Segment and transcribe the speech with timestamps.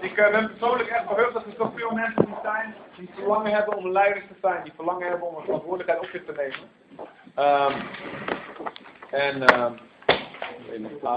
[0.00, 3.76] Ik uh, ben persoonlijk echt verheugd dat er zoveel mensen die zijn, die verlangen hebben
[3.76, 6.58] om leiders te zijn, die verlangen hebben om een verantwoordelijkheid op zich te nemen.
[7.38, 7.74] Um,
[9.10, 9.70] en uh,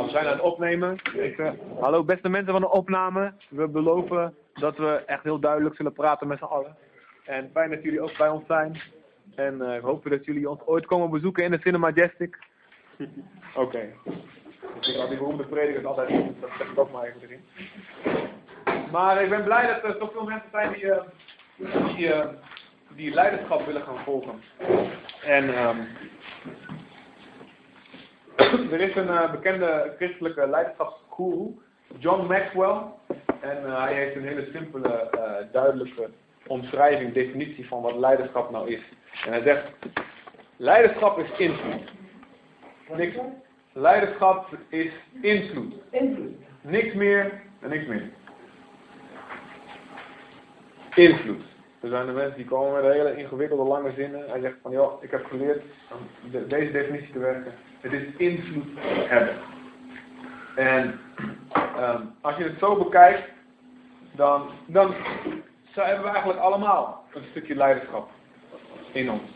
[0.04, 0.96] we zijn aan het opnemen.
[1.14, 3.34] Ik, uh, hallo beste mensen van de opname.
[3.50, 6.76] We beloven dat we echt heel duidelijk zullen praten met z'n allen.
[7.26, 8.82] En fijn dat jullie ook bij ons zijn.
[9.36, 12.38] En uh, ik hoop dat jullie ons ooit komen bezoeken in de Cinema Majestic.
[13.56, 13.60] Oké.
[13.60, 13.94] Okay.
[14.82, 16.10] Ik had die beroemde predikers altijd,
[16.40, 17.46] dat zeg ik ook maar even erin.
[18.92, 20.94] Maar ik ben blij dat er zoveel mensen zijn die,
[21.96, 22.26] die, uh,
[22.96, 24.42] die leiderschap willen gaan volgen.
[25.24, 25.88] En um,
[28.74, 31.56] er is een bekende christelijke leiderschapsguru,
[31.98, 32.82] John Maxwell.
[33.40, 35.10] En hij heeft een hele simpele,
[35.52, 36.10] duidelijke
[36.48, 38.82] omschrijving, definitie van wat leiderschap nou is.
[39.26, 39.72] En hij zegt,
[40.58, 41.92] leiderschap is invloed.
[42.96, 43.16] Niks.
[43.80, 44.92] Leiderschap is
[45.22, 45.74] invloed.
[45.92, 46.36] Invloed.
[46.62, 48.10] Niks meer en niks meer.
[50.96, 51.42] Invloed.
[51.80, 54.30] Er zijn de mensen die komen met hele ingewikkelde lange zinnen.
[54.30, 57.54] Hij zegt van, joh, ik heb geleerd om deze definitie te werken.
[57.80, 58.68] Het is invloed
[59.08, 59.36] hebben.
[60.56, 61.00] En
[61.80, 63.30] um, als je het zo bekijkt,
[64.12, 64.94] dan, dan
[65.74, 68.10] hebben we eigenlijk allemaal een stukje leiderschap
[68.92, 69.32] in ons.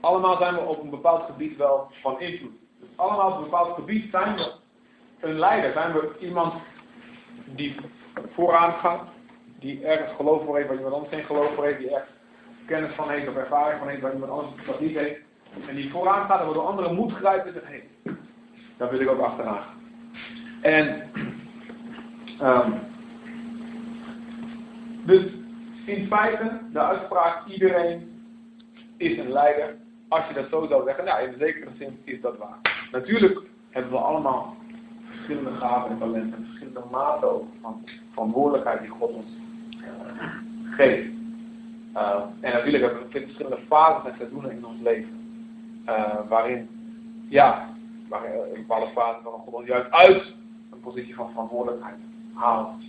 [0.00, 2.59] Allemaal zijn we op een bepaald gebied wel van invloed.
[3.00, 4.52] Allemaal op bepaald gebied zijn we
[5.20, 5.72] een leider.
[5.72, 6.54] Zijn we iemand
[7.44, 7.74] die
[8.34, 9.02] vooraan gaat,
[9.58, 12.10] die ergens geloof voor heeft waar iemand anders geen geloof voor heeft, die ergens
[12.66, 15.20] kennis van heeft of ervaring van heeft waar iemand anders dat niet heeft.
[15.68, 18.16] En die vooraan gaat en waardoor anderen moed grijpen en zegt, hé, hey,
[18.76, 19.64] daar wil ik ook achteraan.
[20.60, 21.10] En
[22.42, 22.80] um,
[25.04, 25.24] dus
[25.84, 28.22] in feite, de uitspraak iedereen
[28.96, 29.76] is een leider.
[30.08, 32.79] Als je dat zo zou zeggen, nou in zekere zin is dat waar.
[32.92, 34.56] Natuurlijk hebben we allemaal
[35.04, 39.30] verschillende gaven en talenten, verschillende maten ook van verantwoordelijkheid die God ons
[39.80, 39.86] uh,
[40.76, 41.08] geeft.
[41.94, 45.18] Uh, en natuurlijk hebben we verschillende fases en seizoenen in ons leven.
[45.86, 46.68] Uh, waarin,
[47.28, 47.68] ja,
[48.08, 50.34] waarin in bepaalde fases van God juist uit
[50.72, 51.98] een positie van verantwoordelijkheid
[52.34, 52.82] haalt.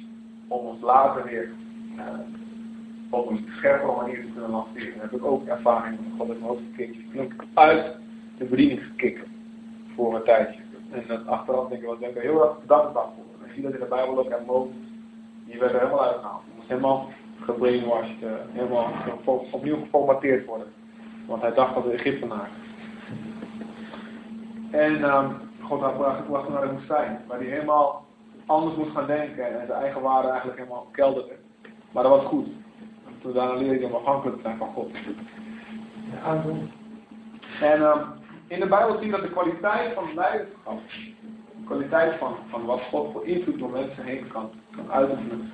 [0.48, 1.50] Om ons later weer
[3.10, 4.94] op een scherpere manier te kunnen lanceren.
[4.94, 7.06] Daar heb ik ook ervaring met God mijn hoofd gekeken.
[7.12, 7.96] flink uit
[8.38, 9.28] de bediening gekikt
[9.96, 10.62] voor een tijdje.
[10.92, 13.26] En dat achteraf denk ik wel, denk ik heel erg dankbaar voor.
[13.40, 14.76] En ik zie dat in de Bijbel ook en Mozes,
[15.46, 16.42] die werd er helemaal uitgehaald.
[16.46, 17.10] Die moest helemaal
[17.40, 18.92] gebrainwashed, uh, helemaal
[19.52, 20.68] opnieuw geformateerd worden.
[21.28, 22.50] Want hij dacht dat de Egyptenaar.
[24.72, 28.06] En um, God had gebracht naar de woestijn, waar hij helemaal
[28.46, 31.34] anders moest gaan denken en zijn eigen waarde eigenlijk helemaal kelderde.
[31.92, 32.48] Maar dat was goed.
[33.22, 34.92] Toen daarna leer je om afhankelijk te zijn van God.
[37.62, 38.21] En um,
[38.52, 40.80] in de Bijbel zien dat de kwaliteit van leiderschap,
[41.58, 45.52] de kwaliteit van, van wat God voor invloed door mensen heen kan, kan uitoefenen,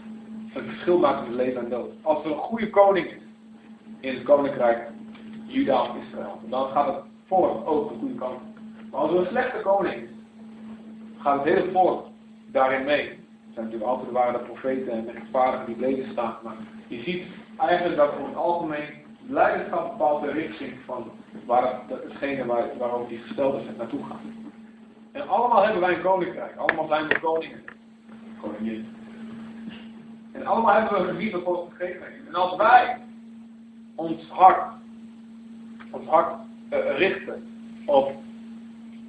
[0.54, 1.90] een verschil maakt tussen leven en dood.
[2.02, 3.22] Als er een goede koning is
[4.00, 4.88] in het koninkrijk
[5.46, 8.40] Juda of Israël, dan gaat het volk ook een goede kant.
[8.92, 10.10] Maar als er een slechte koning is,
[11.18, 12.06] gaat het hele volk
[12.52, 13.10] daarin mee.
[13.10, 16.56] Er zijn natuurlijk altijd waren de profeten en rechtvaardigen die bleven staan, maar
[16.88, 17.24] je ziet
[17.58, 21.12] eigenlijk dat in het algemeen leiderschap bepaalt de richting van
[21.46, 24.20] waar het, hetgene waar, waarover die gesteld is naartoe gaat.
[25.12, 26.56] En allemaal hebben wij een koninkrijk.
[26.56, 27.64] Allemaal zijn we koningen.
[28.42, 28.88] Koningin.
[30.32, 32.08] En allemaal hebben we een gebied dat God gegeven.
[32.28, 32.98] En als wij
[33.96, 34.72] ons hart,
[35.92, 36.36] ons hart
[36.70, 37.48] uh, richten
[37.86, 38.12] op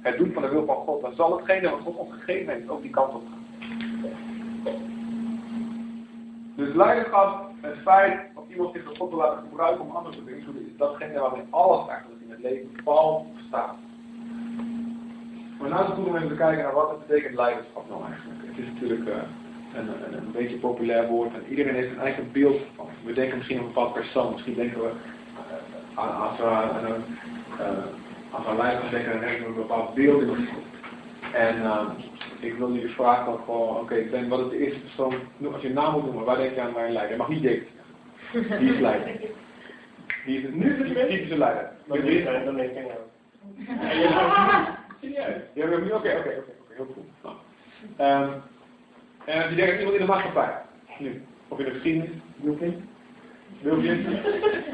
[0.01, 2.69] het doen van de wil van God, dan zal hetgene wat God ons gegeven heeft
[2.69, 3.37] ook die kant op gaan.
[6.55, 8.19] Dus leiderschap, het feit
[8.49, 11.87] iemand zich door God wil laten gebruiken om anderen te beïnvloeden, is datgene waarmee alles
[11.87, 13.75] eigenlijk in het leven valt staat.
[15.59, 18.39] Maar het goed om even te kijken naar wat het betekent leiderschap nou eigenlijk.
[18.45, 19.15] Het is natuurlijk uh,
[19.73, 22.87] een, een, een, beetje populair woord en iedereen heeft een eigen beeld van.
[23.03, 26.85] We denken misschien aan een bepaald persoon, misschien denken we uh, aan, als we aan
[26.85, 27.03] een,
[27.59, 27.85] uh,
[28.31, 30.47] als we leiderschap denken, dan hebben we een bepaald beeld in
[31.33, 31.55] En
[32.39, 35.13] ik wil jullie vragen ook gewoon, oké, okay, wat is de eerste persoon,
[35.53, 37.11] als je een naam moet noemen, waar denk je aan mijn leider?
[37.11, 37.78] Je mag niet denken.
[38.31, 39.19] Die is leider.
[40.25, 41.71] Die is het nu de typische leider.
[41.85, 42.85] Maar die zijn, dan denk ik aan
[45.01, 45.41] Serieus?
[45.53, 47.33] Ja, oké, oké, oké, heel goed.
[47.99, 48.41] Um,
[49.25, 50.51] en als je denkt iemand in de maatschappij,
[50.99, 52.89] nu, of in de geschiedenis, Wilkin?
[53.61, 54.05] Wilkin?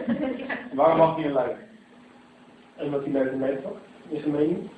[0.73, 1.57] Waarom mag hij een leider?
[2.75, 3.75] En wat hij leidt in Nederland,
[4.07, 4.69] is een mening.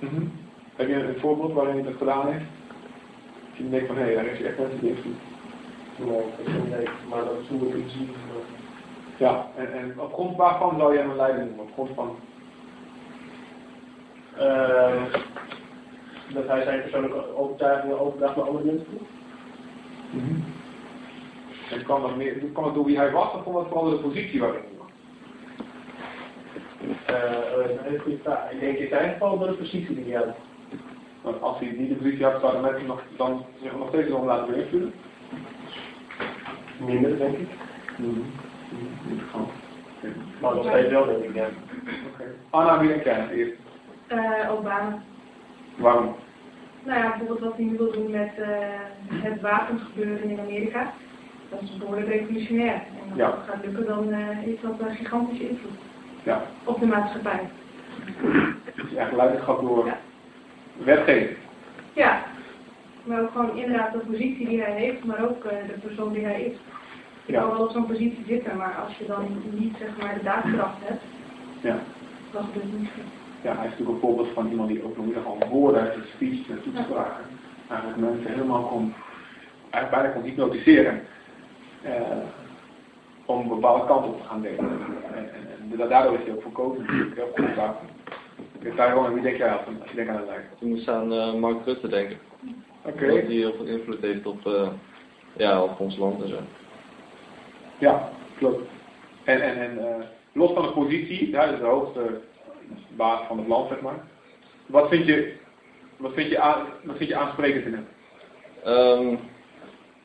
[0.00, 0.32] Mm -hmm.
[0.76, 2.44] Heb je een voorbeeld waarin hij dat gedaan heeft?
[3.48, 5.16] Als je denkt van, hé, hey, daar heeft hij echt mensen die invloed.
[7.08, 8.08] Maar dat hoe ik zie.
[9.16, 11.64] Ja, en, en op grond waarvan zou je hem een leider noemen?
[11.64, 12.16] Op grond van?
[14.38, 15.02] Uh,
[16.34, 19.06] dat hij zijn persoonlijke overtuigingen overdraagt naar andere mensen toe.
[21.70, 23.96] En kwam dat, meer, kwam dat door wie hij was of kwam dat vooral de
[23.96, 24.90] positie waarin hij was?
[27.10, 28.50] Uh, een hele goede vraag.
[28.50, 30.36] Ik denk in zijn geval door de positie die hij had.
[31.22, 34.26] Want als hij niet de positie had, zouden mensen nog, dan zich nog steeds om
[34.26, 34.92] laten beïnvloeden?
[36.86, 37.48] Minder, denk ik.
[40.40, 41.46] Maar nog steeds wel, denk ik, ja.
[42.12, 42.24] Oké.
[42.50, 43.52] Anna, wie denk jij eerst?
[44.12, 45.02] Uh, Obama.
[45.76, 46.14] Waarom?
[46.84, 48.46] Nou ja, bijvoorbeeld wat hij nu wil doen met uh,
[49.12, 50.92] het wapensgebeuren in Amerika.
[51.50, 52.72] Dat is behoorlijk revolutionair.
[52.74, 53.26] En als Ja.
[53.30, 55.78] dat gaat lukken, dan uh, is dat een gigantische invloed
[56.22, 57.48] Ja, op de maatschappij.
[58.74, 59.98] is echt leiderschap door Ja.
[60.84, 61.36] wetgeving.
[61.92, 62.22] Ja,
[63.04, 66.24] maar ook gewoon inderdaad de positie die hij heeft, maar ook eh, de persoon die
[66.24, 66.56] hij is.
[67.26, 67.40] Je Ja.
[67.40, 70.78] kan wel op zo'n positie zitten, maar als je dan niet zeg maar de daadkracht
[70.88, 71.02] hebt,
[71.60, 71.78] Ja.
[72.32, 73.02] dan gebeurt het niet goed.
[73.42, 75.92] ja, hij is natuurlijk een voorbeeld van iemand die ook nog ieder geval woorden uit
[75.92, 77.24] zijn speech en toespraken
[77.68, 78.94] eigenlijk mensen helemaal kon,
[79.70, 81.00] eigenlijk bijna kon hypnotiseren.
[81.82, 82.00] eh,
[83.24, 84.68] om een bepaalde kant op te gaan denken.
[84.68, 87.14] En, en, en da- daardoor is hij ook verkozen natuurlijk.
[87.16, 87.88] Heel goed wapen.
[88.76, 90.46] Tyrone, wie denk jij af als je denkt aan een lijst?
[90.60, 92.16] Ik moest aan eh, Mark Rutte denken.
[92.84, 93.06] Oké.
[93.06, 94.68] Dat die heel veel invloed heeft op, eh,
[95.36, 96.38] ja, op ons land en zo.
[97.78, 98.68] Ja, klopt.
[99.24, 102.20] En, en, en eh, los van de positie, ja, dat is de hoogste
[102.96, 104.04] baas van het land, zeg maar.
[104.66, 105.32] Wat vind je,
[105.96, 107.86] wat vind je, aan, wat vind je aansprekend in hem?
[108.64, 109.16] Ehm,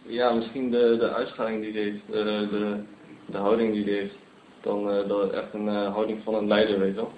[0.01, 2.83] ja, misschien de, de uitstraling die hij heeft, de, de,
[3.25, 4.15] de houding die hij heeft.
[4.61, 7.11] Dan eh, dat echt een eh, houding van een leider, weet je wel.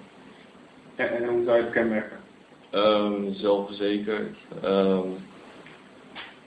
[0.96, 2.18] En, en hoe zou je het kenmerken?
[2.70, 4.36] Ehm, zelfverzekerd.
[4.62, 5.08] ehm,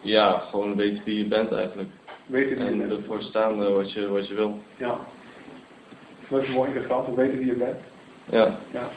[0.01, 1.89] ja, gewoon weten wie je bent eigenlijk.
[2.25, 2.92] Weet je wie je En bent?
[2.92, 4.59] ervoor staan eh, wat je, wat je wil.
[4.77, 5.00] Ja.
[6.30, 7.77] Dat is mooi interessant, we weten wie je bent.
[8.30, 8.57] Ja.
[8.71, 8.89] Ja.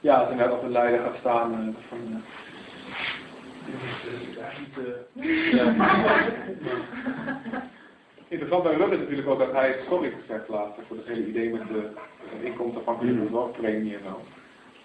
[0.00, 1.98] Ja, als je net op een leider gaat staan eh, van...
[2.08, 2.18] eh,
[8.28, 11.26] Interessant bij Rutte is natuurlijk ook dat hij het sorry gezegd laatst voor het hele
[11.26, 11.88] idee met de
[12.40, 14.20] eh, inkomstenafhankelijke zorgpremie en zo.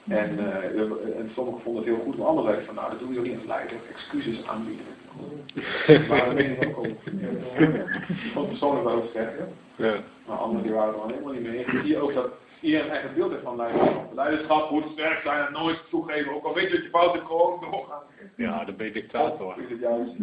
[0.08, 3.00] En, eh, de- en sommigen vonden het heel goed, maar anderen zeiden van nou dat
[3.00, 4.86] doe je toch niet als leider, excuses aanbieden.
[6.10, 6.98] maar dat weet ik ook over.
[8.32, 9.48] Gewoon persoonlijk wel zeggen.
[9.76, 9.94] Ja.
[10.28, 11.66] Maar anderen die waren er helemaal niet mee.
[11.70, 12.30] Zie je ook dat
[12.62, 14.14] iedereen een eigen beeld heeft van leiderschap.
[14.16, 16.34] Leiderschap moet sterk zijn en nooit toegeven.
[16.36, 18.02] Ook al weet je dat je fout hebt, gewoon doorgaan.
[18.36, 19.46] Ja, dan ben je dictator.
[19.46, 20.18] Of is het juist?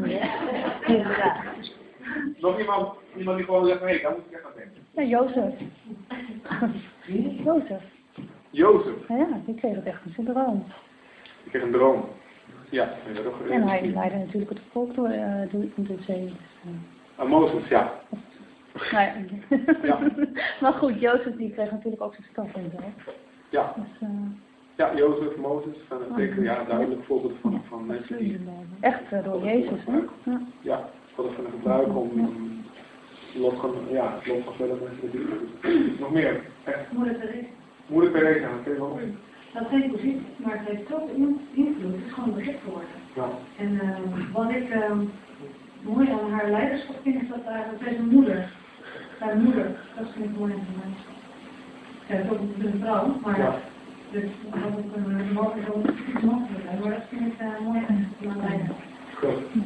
[2.38, 4.82] Nog iemand, iemand die gewoon zegt, nee, daar moet ik echt aan denken.
[4.90, 5.54] Ja, Jozef.
[7.44, 7.82] Jozef.
[8.50, 10.64] Jozef, Ja, die kreeg het echt in zijn droom.
[11.44, 12.04] ik heb een droom.
[12.70, 16.24] Ja, dat ook En hij leidde natuurlijk het volk door, eh, door, de zee.
[16.24, 16.70] Dus, eh,
[17.20, 17.92] Ah, Mozes, ja.
[18.92, 19.14] nou ja.
[19.82, 19.98] Ja.
[20.60, 23.10] maar goed, Jozef die kreeg natuurlijk ook zijn straf en zo.
[23.48, 24.08] Ja, Dus, eh,
[24.76, 28.40] ja Jozef, Mozes, van een zeker, ja, duidelijk voorbeeld van, van mensen die
[28.80, 29.98] echt eh, door Jezus, hè?
[30.30, 30.40] Ja.
[30.60, 32.64] ja, heeft van gebruiken om um,
[33.34, 35.96] van, ja, lot van verder mensen te doen.
[36.00, 36.44] Nog meer.
[37.90, 37.98] Echt.
[37.98, 38.40] Moeder Therese.
[38.40, 39.14] Moeder Theresa, oké, wel mee.
[39.52, 41.92] Dat geen positie, maar het heeft in- invloed.
[41.92, 42.88] Het is gewoon een begrip geworden.
[43.14, 43.28] Ja.
[43.58, 44.98] En ehm, wat ik ehm,
[45.82, 47.40] mooi aan haar leiderschap vind, is dat
[47.82, 48.52] zij is een moeder.
[49.18, 49.66] Haar moeder,
[49.96, 51.18] dat vind ik mooi aan haar leiderschap.
[52.08, 52.40] Ja, het is ook
[52.72, 53.54] een vrouw, maar Ja.
[54.10, 56.80] dus dat had ook een mogelijk ook iets mogelijk zijn.
[56.82, 58.76] Maar dat vind ik eh, mooi aan haar leiderschap.
[59.14, 59.62] Goed.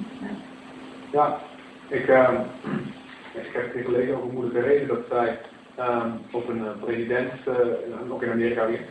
[1.12, 1.38] Ja,
[1.88, 2.34] ik, ehm,
[3.34, 5.38] ik heb een keer gelezen over moeder Therese dat zij
[5.76, 8.84] ehm, op een eh, president, eh, ook in Amerika weer,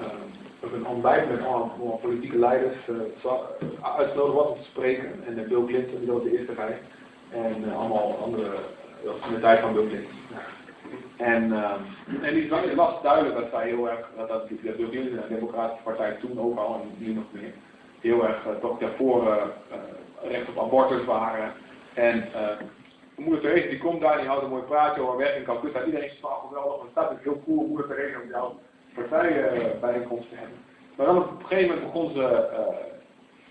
[0.00, 3.32] ehm, op een ontbijt met allemaal, politieke leiders eh,
[3.98, 5.24] uitgenodigd was om te spreken.
[5.26, 6.78] En Bill Clinton, die de eerste rij.
[7.30, 8.50] En allemaal andere,
[9.04, 10.10] dat in de tijd van Bill Clinton.
[11.16, 11.80] En, ehm,
[12.22, 15.28] en die het was duidelijk dat zij heel erg, dat, dat, dat Bill Clinton en
[15.28, 17.52] de Democratische Partij toen ook al en nu nog meer,
[18.00, 19.52] heel erg toch daarvoor
[20.22, 21.52] recht op abortus waren.
[21.94, 22.48] En uh,
[23.16, 25.84] moeder Therese die komt daar, die houdt een mooi praatje over werk in Calcutta.
[25.84, 28.58] Iedereen is van geweldig, want het staat ook heel cool moeder Therese om jouw
[28.94, 30.58] partijbijeenkomst te hebben.
[30.96, 32.92] Maar dan op een gegeven moment begon ze uh,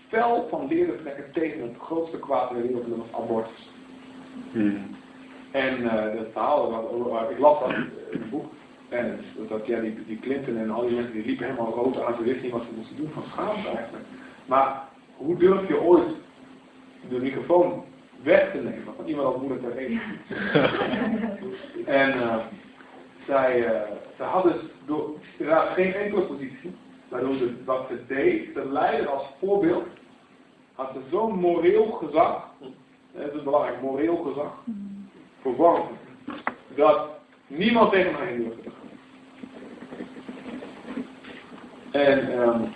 [0.08, 3.70] fel van leren trekken tegen het grootste kwaad in de wereld, dat was abortus.
[5.50, 6.70] En uh, het verhaal,
[7.10, 8.52] wat, ik las dat in het boek,
[8.88, 12.00] en dat, dat ja, die, die Clinton en al die mensen die liepen helemaal rood
[12.00, 14.04] aan, ze wisten niet wat ze moesten doen van schaamte eigenlijk.
[14.46, 14.82] Maar
[15.16, 16.08] hoe durf je ooit
[17.08, 17.84] de microfoon
[18.22, 20.00] weg te nemen van iemand als moeder Therese?
[22.00, 22.36] en uh,
[23.26, 23.80] zij, uh,
[24.16, 25.10] zij had dus door,
[25.74, 26.74] geen enkele positie,
[27.08, 29.86] maar door de, wat ze deed, de leider als voorbeeld,
[30.74, 32.48] had ze zo'n moreel gezag,
[33.12, 34.52] dat is belangrijk, moreel gezag,
[35.40, 35.96] verworven,
[36.74, 37.08] dat
[37.46, 38.80] niemand tegen haar heen durfde te gaan.
[41.92, 42.72] En um,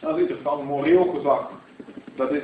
[0.00, 1.50] Dat is interessant, moreel gezag.
[2.16, 2.42] Dat is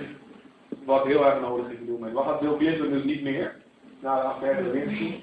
[0.84, 2.12] wat heel erg nodig is te doen.
[2.12, 3.56] Wat gaat Bill Clinton dus niet meer?
[4.00, 5.20] Na de affaire Lewinsky.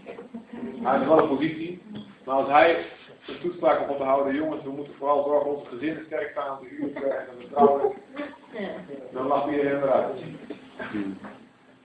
[0.82, 1.82] Hij heeft wel een positie.
[2.26, 2.86] Maar als hij
[3.26, 6.58] de toespraak op te houden, jongens, we moeten vooral zorgen dat onze gezinnen sterk staan,
[6.62, 7.92] de huwelijken en de trouwen.
[9.14, 10.20] Dan lacht iedereen eruit.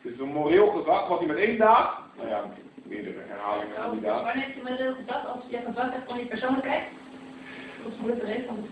[0.03, 2.43] Dus een moreel gezag, wat hij met één daad, nou ja,
[2.83, 4.25] meerdere herhalingen van die daad.
[4.25, 6.83] Wanneer heb je moreel gezag als je gezag hebt van je persoonlijkheid?
[7.87, 7.93] Is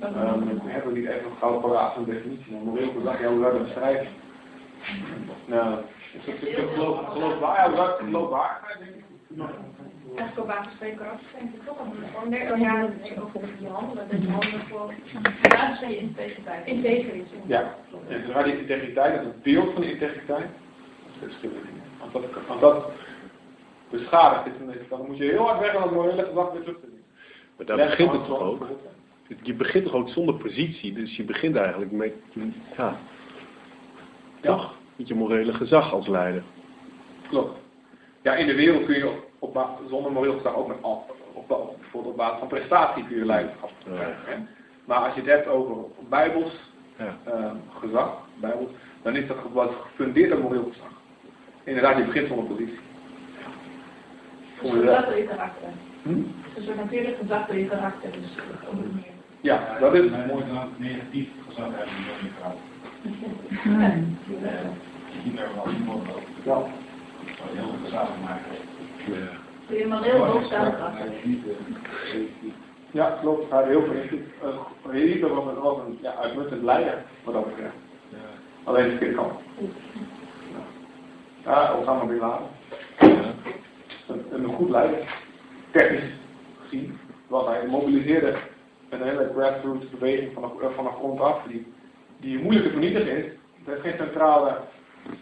[0.02, 2.52] Um, we hebben niet echt een gouden paraat van definitie.
[2.52, 4.06] Maar moreel gezag, ja, hoe dat beschrijven?
[5.46, 5.78] Nou,
[6.12, 9.02] is dat is dat geloof, geloofwaar, ja, hoe zou je geloofwaardigheid, denk ik?
[10.16, 12.82] Eigenlijk op basis van je karakter denk ik toch meer dan ja,
[13.24, 14.94] over je handelen, dat je handelen voor
[15.48, 16.66] basis van je integriteit.
[16.66, 17.26] Integriteit.
[17.46, 17.74] Ja,
[18.08, 20.46] en zodra die integriteit, dat is een beeld van de integriteit,
[21.20, 21.34] dat is.
[22.00, 22.90] Als dat, als dat
[23.90, 26.60] beschadigd is, dan, is- dan moet je heel hard weg aan het morele gezag weer
[26.62, 27.02] terug te doen.
[27.56, 28.66] Maar daar begint het toch ook?
[29.42, 32.12] Je begint toch ook zonder positie, dus je begint eigenlijk met,
[32.76, 32.98] ja,
[34.44, 34.74] toch?
[34.96, 36.42] Met je morele gezag als leider.
[37.28, 37.58] Klopt.
[38.22, 39.08] Ja, in de wereld kun je
[39.38, 40.98] op, op zonder moreel gezag ook met af,
[41.32, 44.48] op, op, bijvoorbeeld op basis van prestatie kun je leiderschap krijgen.
[44.84, 45.76] Maar als je het hebt over
[46.08, 46.52] bijbels
[46.96, 47.16] Ja.
[47.24, 48.70] eh, gezag, bijbels,
[49.02, 50.90] dan is dat wat gefundeerd op moreel gezag.
[51.64, 52.78] Inderdaad, je begint zonder positie.
[54.62, 55.68] Dus gezag door je karakter.
[56.02, 56.22] Hm?
[56.54, 58.12] Dus een natuurlijk gezag door je karakter.
[58.12, 58.36] Dus
[58.70, 58.78] op.
[59.40, 60.10] Ja, dat is...
[60.10, 62.54] Mooi dan negatief gezag hebben in je vrouw.
[66.44, 66.62] Ja.
[67.52, 67.74] Heel
[68.22, 68.52] maken.
[69.06, 69.42] Ja.
[69.68, 71.12] Door je moreel hoogstaande karakter.
[72.90, 73.50] Ja, klopt.
[73.50, 77.74] Hij heel veel Hitler was een, was een ja, uitmuntend leider, wat dat betreft.
[78.64, 79.32] Alleen de verkeerde kant.
[81.44, 82.46] Ja, Osama Bin Laden.
[84.08, 84.98] Een, een goed leider.
[85.70, 86.12] Technisch
[86.62, 86.98] gezien.
[87.26, 88.34] Was hij mobiliseerde
[88.88, 91.73] een hele grassroots beweging van de, van de grond af, die,
[92.20, 93.32] die moeilijk te vernietigen is.
[93.66, 94.60] Er is geen centrale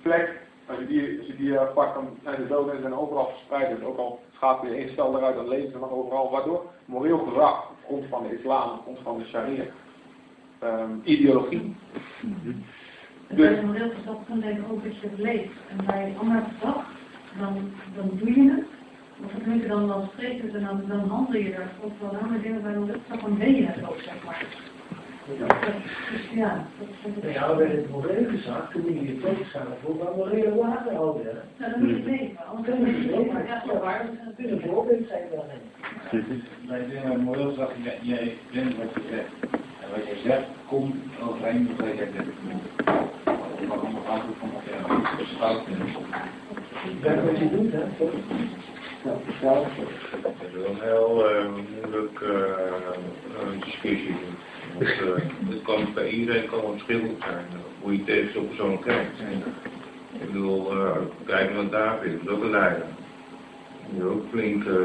[0.02, 0.40] plek.
[0.66, 3.28] Als je die, als je die uh, pakt, dan zijn de doden en zijn overal
[3.28, 3.76] verspreid.
[3.76, 6.30] Dus ook al schapen je één stel eruit, dan leven ze nog overal.
[6.30, 9.64] Waardoor moreel op grond van de islam, grond van de sharia,
[10.58, 11.76] ehm, ideologie.
[13.28, 15.52] En bij een moreel gezag kan ook dat je het leeft.
[15.68, 16.86] En bij ander gezag,
[17.38, 18.66] dan, dan doe je het.
[19.24, 21.70] Of dan kun je dan wel spreken en dan, dan handel je er.
[21.80, 24.46] Of wel andere dingen bij een moreel gezag, dan ben je het ook, zeg maar.
[25.38, 25.56] Dat-
[26.34, 26.88] ja, dat
[27.20, 27.72] is het.
[27.72, 31.22] Het morele gezag kun je je tegengaan voor wat morele waarden houden.
[31.58, 32.46] Ja, dan moet je het.
[32.48, 34.06] Anders kun je het niet zo waar.
[34.10, 35.60] Het is een voorbeeld zijn daarin.
[36.68, 39.52] Wij zeggen moreel gezag, jij, jij bent wat je zegt.
[39.52, 42.26] En wat je zegt, komt overeen met wat jij zegt.
[43.68, 45.98] Wat allemaal afhankelijk van wat jij fout vindt.
[47.02, 47.82] Dat wat je doet, hè.
[49.02, 49.66] Het is wel
[50.66, 54.16] een heel eh, moeilijk eh, eh, discussie.
[54.78, 58.48] Want eh, het kan bij iedereen kan het verschillend zijn, eh, hoe je tegen zo'n
[58.48, 59.20] persoon kijkt.
[60.20, 62.84] Ik bedoel, eh, kijk naar David, dat is ook een leider.
[63.90, 64.76] Die ook flink, uh,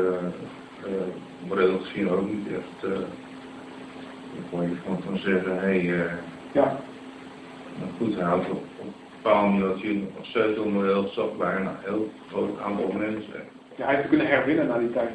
[1.47, 2.99] moreel gezien ook niet echt, uh,
[4.33, 6.11] ik kon je van, van zeggen, hé, hey, uh,
[6.51, 6.79] ja.
[7.77, 12.11] nou goed, hij houdt op, op een bepaalde manier dat je zag bij een heel
[12.29, 13.41] groot aantal mensen.
[13.75, 15.09] Ja, hij heeft kunnen herwinnen na die tijd.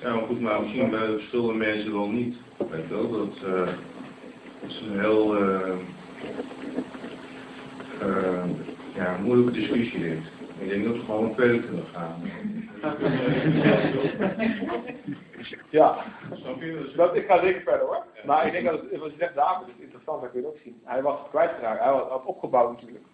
[0.00, 2.36] Ja, maar goed, maar misschien bij verschillende mensen wel niet.
[2.56, 3.66] Weet je wel, dat, uh,
[4.60, 5.76] dat is een heel uh,
[8.02, 8.44] uh,
[8.94, 10.18] ja, moeilijke discussie dit.
[10.58, 12.22] Ik denk dat we gewoon verder kunnen gaan.
[15.70, 16.04] Ja,
[16.96, 18.04] dat, ik ga zeker verder hoor.
[18.26, 20.58] Maar ik denk dat het, wat je zegt, David is interessant, dat kun je ook
[20.64, 20.80] zien.
[20.84, 23.04] Hij was kwijtgeraakt, hij had, opgebouwd natuurlijk.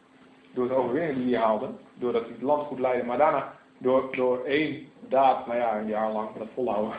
[0.54, 3.06] Door de overwinningen die hij haalde, doordat hij het land goed leidde.
[3.06, 6.92] Maar daarna, door, door één daad, nou ja, een jaar lang, dat volhouden,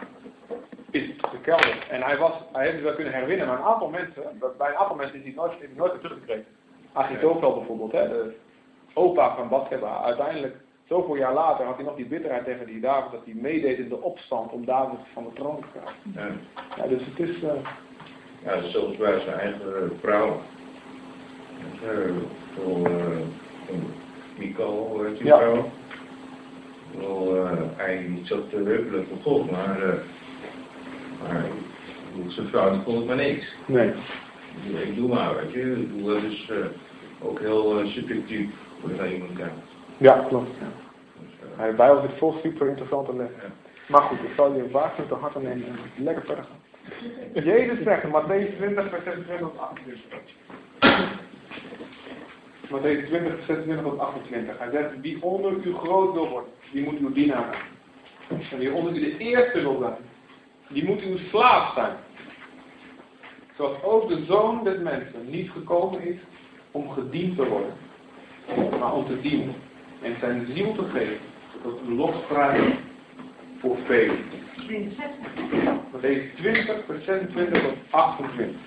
[0.92, 1.88] is gekelderd.
[1.90, 4.24] En hij, was, hij heeft het wel kunnen herwinnen, maar een aantal mensen,
[4.58, 6.46] bij een aantal mensen is hij nooit, heeft hij nooit weer teruggekregen.
[6.94, 8.36] Achitofel bijvoorbeeld, hè, de
[8.94, 10.56] opa van Bathsheba, uiteindelijk,
[10.88, 13.90] zoveel jaar later had hij nog die bitterheid tegen die David, dat hij meedeed in
[13.90, 16.38] de opstand om David van de troon te krijgen.
[16.76, 17.44] Ja, Ja, dus het is...
[17.44, 17.50] Uh...
[18.44, 20.42] ja zelfs bij zijn eigen vrouw.
[21.84, 22.16] Uh,
[22.56, 23.18] voor uh,
[24.38, 25.38] heet die Ja.
[25.38, 25.70] vrouw?
[26.98, 29.78] Wel, uh, hij niet zo te huppelen voor God, maar,
[31.28, 31.46] maar
[32.28, 33.56] zijn vrouw die vond het maar niks.
[33.66, 33.94] Nee.
[34.84, 35.62] Ik doe maar, weet je.
[35.72, 36.66] Ik bedoel, dat is uh,
[37.22, 38.50] ook heel uh, subjectief
[38.82, 39.54] hoe je naar iemand kijkt.
[39.98, 40.50] Ja, klopt.
[40.60, 40.68] Ja.
[41.20, 43.40] Dus, uh, Ja, de Bijbel zit vol super interessante lessen.
[43.42, 43.50] ja.
[43.88, 46.60] Maar goed, ik zal je waarschuwen te harte nemen en lekker verder gaan.
[47.44, 50.20] Jezus zegt Matthäus 20, vers 26 tot 28.
[52.70, 54.58] Matthäus 20, vers 26 tot 28.
[54.58, 57.68] Hij zegt, wie onder u groot wil worden, die moet uw dienaar
[58.30, 58.42] zijn.
[58.52, 59.96] En wie onder u de eerste wil zijn,
[60.74, 61.96] die moet uw slaaf zijn.
[63.58, 66.18] Zoals ook de Zoon des Mensen niet gekomen is
[66.72, 67.74] om gediend te worden,
[68.80, 69.56] maar om te dienen.
[70.02, 71.18] En zijn ziel te geven
[71.64, 72.76] tot een losprijs
[73.60, 74.18] voor velen.
[74.56, 75.64] 62.
[75.92, 76.28] Maar deze
[76.82, 78.60] 20%, vers 26 tot 28.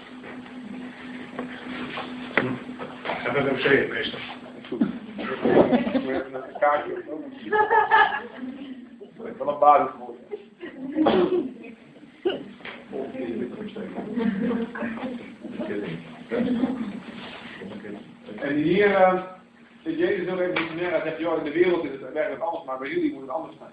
[3.05, 4.21] Ga met hem zeggen, meester.
[4.69, 4.81] Goed.
[5.95, 6.93] Ik moet even een kaartje.
[9.03, 10.15] Ik heb wel een basis voor.
[18.41, 19.23] En hier uh,
[19.83, 22.79] zit Jezus even missionair en zegt, joh, in de wereld is het werkelijk anders, maar
[22.79, 23.71] bij jullie moet het anders zijn.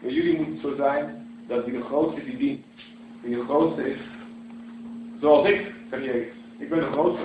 [0.00, 2.64] Bij jullie moet het zo zijn dat wie de grootste is die dient.
[3.22, 3.98] Wie de grootste is,
[5.20, 6.32] zoals ik, zegt Jezus.
[6.58, 7.24] Ik ben de grootste.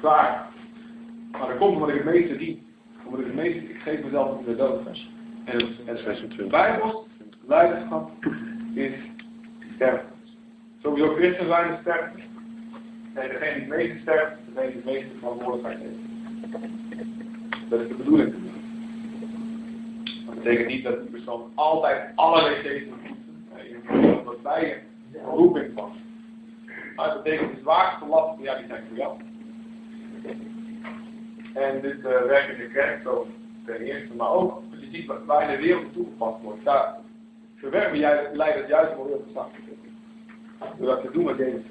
[0.00, 0.48] Klaar.
[1.30, 2.66] Maar dat komt omdat ik het meeste dien.
[3.04, 4.86] Omdat ik het meeste, ik geef mezelf de dood.
[5.44, 7.06] En het, het, het Bijbels
[7.46, 8.10] leiderschap
[8.74, 8.92] is
[9.78, 10.08] sterven.
[10.82, 12.20] Sowieso christen zijn is sterven.
[13.14, 15.96] Nee, degene die het meeste sterft, degene die het meeste verantwoordelijkheid heeft.
[17.68, 18.34] Dat is de bedoeling.
[20.26, 23.46] Dat betekent niet dat die persoon altijd alle wc's moet poetsen.
[23.54, 24.82] Nee, dat wordt bij
[25.12, 25.92] een roeping van.
[26.96, 29.16] Maar het betekent de zwaarste lasten, ja, die zijn voor jou.
[31.54, 33.26] En dit uh, in de kerk zo
[33.66, 36.64] ten eerste, maar ook, je ziet waar in de wereld toegepast wordt.
[36.64, 36.96] Daar
[37.58, 39.48] verwerven jij leiders juist voor heel gezag.
[40.78, 41.62] Door dat te doen met deze.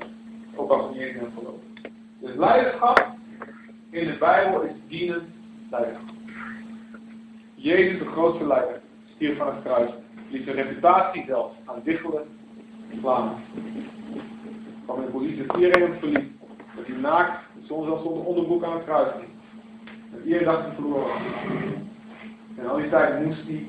[0.55, 1.33] Ook als het niet eens in het.
[2.19, 3.07] Dus leiderschap
[3.89, 5.23] in de Bijbel is dienend
[5.69, 6.15] leiderschap.
[7.55, 8.81] Jezus, de grootste leider,
[9.15, 9.91] stierf van het kruis,
[10.29, 12.27] liet zijn reputatie zelfs aan diggelen
[12.99, 13.43] slaan.
[14.83, 16.31] Kwam in de politie hem verliet,
[16.75, 19.29] dat hij naakt, soms zelfs zonder onderbroek aan het kruis ging.
[20.13, 21.11] En iedere dag hij verloren.
[22.57, 23.67] En al die tijd moest hij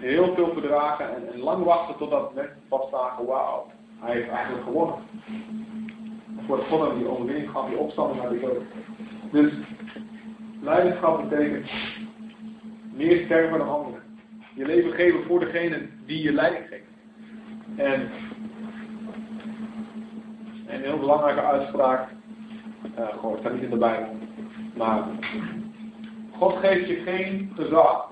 [0.00, 3.66] heel veel verdragen en, en lang wachten totdat mensen vastzagen, wauw,
[3.98, 4.94] hij heeft eigenlijk gewonnen.
[6.46, 8.62] Voor God hem die overwinning gaf, die opstanding naar de dood.
[9.30, 9.52] Dus
[10.60, 11.70] leiderschap betekent
[12.94, 14.02] meer sterven dan anderen.
[14.54, 16.88] Je leven geven voor degene die je leiding geeft.
[17.76, 18.10] En
[20.66, 22.08] een heel belangrijke uitspraak,
[22.98, 24.16] uh, gewoon, het staat niet in de Bijbel,
[24.76, 25.02] maar
[26.38, 28.08] God geeft je geen gezag.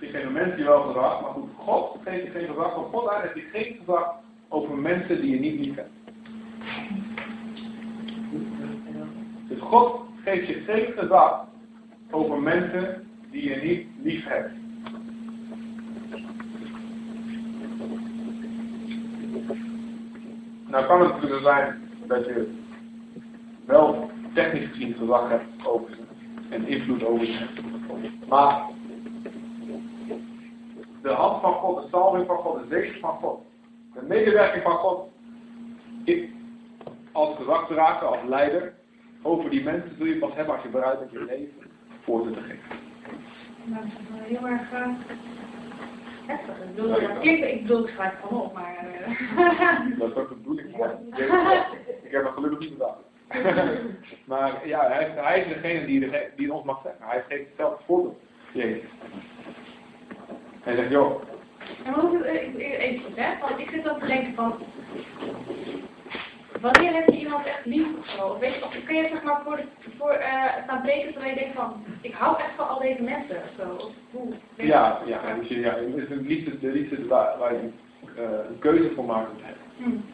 [0.00, 2.74] Misschien geven mensen je wel gezag, maar goed, God geeft je geen gezag.
[2.74, 4.14] Van God heeft je geen gezag
[4.48, 5.90] over mensen die je niet lief hebt.
[9.48, 11.46] Dus God geeft je geen gezag
[12.10, 14.52] over mensen die je niet lief hebt.
[20.66, 22.54] Nou kan het natuurlijk zijn dat je
[23.66, 25.98] wel technisch gezien gezag hebt over
[26.48, 27.46] en invloed over ze.
[28.28, 28.76] Maar
[31.08, 33.40] de hand van God, de salving van God, de zegen van God,
[33.94, 35.08] de medewerking van God,
[36.04, 36.30] ik
[37.12, 38.74] als gezagdrager, als leider,
[39.22, 41.70] over die mensen zul je pas hebben als je bereid bent je leven
[42.02, 42.58] voor te geven.
[43.64, 44.86] Nou, dat is heel erg uh,
[46.26, 46.56] heftig.
[46.56, 48.86] Ik bedoel, dat klinkt, ik bedoel, ik schrijf het van op, maar...
[49.08, 49.98] Uh...
[49.98, 50.90] Dat is ook de bedoeling van
[52.02, 52.96] Ik heb het gelukkig niet gedaan.
[54.32, 56.00] maar ja, hij, hij, is degene die,
[56.36, 57.06] die het ons mag zeggen.
[57.06, 58.18] Hij geeft zelf het voorbeeld.
[58.52, 58.90] Jezus.
[60.62, 61.22] Hij zegt, joh.
[61.84, 63.38] En wat is het, even, hè?
[63.40, 64.54] Want ik zit dan te denken van,
[66.60, 68.26] Wanneer heb je iemand echt lief of zo?
[68.26, 69.60] Of, weet je, of kun je zeg maar voor,
[69.98, 73.36] voor uh, staan breken terwijl je denkt van, ik hou echt van al deze mensen
[73.36, 73.84] of zo?
[73.84, 74.32] Of hoe?
[74.54, 77.70] Ja, ja, dus ja, het liefde, de liefde waar, waar je
[78.18, 79.30] uh, een keuze voor maakt.
[79.76, 80.04] Hmm.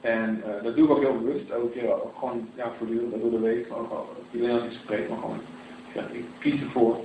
[0.00, 3.30] En uh, dat doe ik ook heel bewust, elke keer ook gewoon ja, voortdurend door
[3.30, 5.40] de week, maar ook al iedereen als ik spreek, maar gewoon,
[5.94, 6.96] ja, ik kies ervoor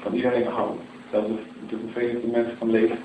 [0.00, 0.80] van iedereen te houden.
[1.10, 1.36] Zelfs de,
[1.68, 2.98] de vervelende mensen van leven.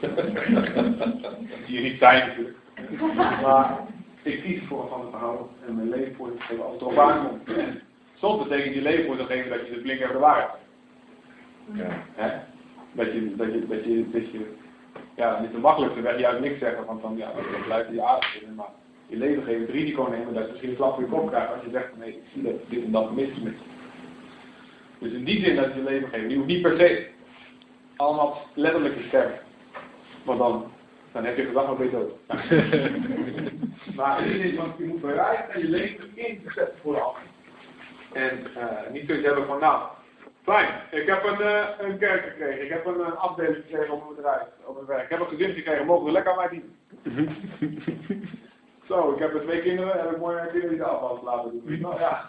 [1.66, 2.56] die je niet zijn natuurlijk.
[3.42, 3.78] Maar
[4.22, 6.98] ik kies ervoor van het houden en mijn leven voor te geven als het erop
[6.98, 7.42] aankomt.
[8.14, 10.12] Soms betekent je leven voor te geven dat je de blik hebt.
[11.72, 12.04] Ja.
[12.14, 12.38] Hè?
[12.92, 14.54] Dat je, dat je, dat je, dat je,
[15.16, 18.42] ja, niet de makkelijkste weg juist niks zeggen, want dan, ja, dan blijft je aardig
[18.42, 18.70] in, maar
[19.06, 21.52] je leven geven, het risico nemen dat je misschien een klap voor je kop krijgt
[21.52, 23.54] als je zegt, nee, ik zie dat dit en dat mis met
[24.98, 27.06] Dus in die zin dat je leven die hoeft niet per se
[27.96, 29.38] allemaal letterlijk te sterven.
[30.24, 30.70] Want dan
[31.12, 32.12] dan heb je gedacht nog weer dood.
[33.96, 37.00] maar het is want je moet bereid zijn je leven in te zetten voor de
[37.00, 37.22] ander.
[38.12, 39.82] En uh, niet zoiets hebben van, nou,
[40.42, 44.02] fijn, ik heb een, uh, een kerk gekregen, ik heb een, een afdeling gekregen op
[44.04, 45.02] mijn bedrijf, op mijn werk.
[45.02, 46.76] Ik heb een gezin gekregen, mogen we lekker aan mij dienen.
[48.88, 51.80] Zo, ik heb er twee kinderen en ik mooie kinderen die de afwas laten doen.
[51.88, 52.26] Nou ja.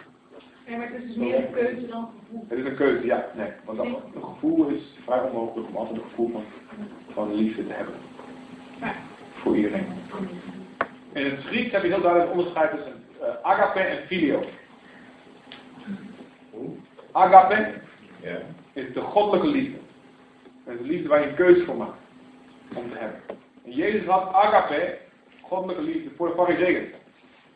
[0.70, 2.46] Ja, maar het is dus meer een keuze dan gevoel.
[2.48, 3.32] Het is een keuze, ja.
[3.36, 6.44] Nee, want dat, een gevoel is vrij onmogelijk om altijd een gevoel van,
[7.14, 7.94] van liefde te hebben.
[9.34, 9.86] Voor iedereen.
[11.14, 14.44] In het Grieks heb je heel duidelijk onderscheid tussen uh, agape en filio.
[17.12, 17.74] Agape
[18.22, 18.38] Ja.
[18.74, 19.78] is de goddelijke liefde.
[20.66, 21.98] Dat is de liefde waar je een keuze voor maakt
[22.76, 23.20] om te hebben.
[23.66, 24.98] En Jezus had agape,
[25.42, 26.88] goddelijke liefde, voor de fariseeën.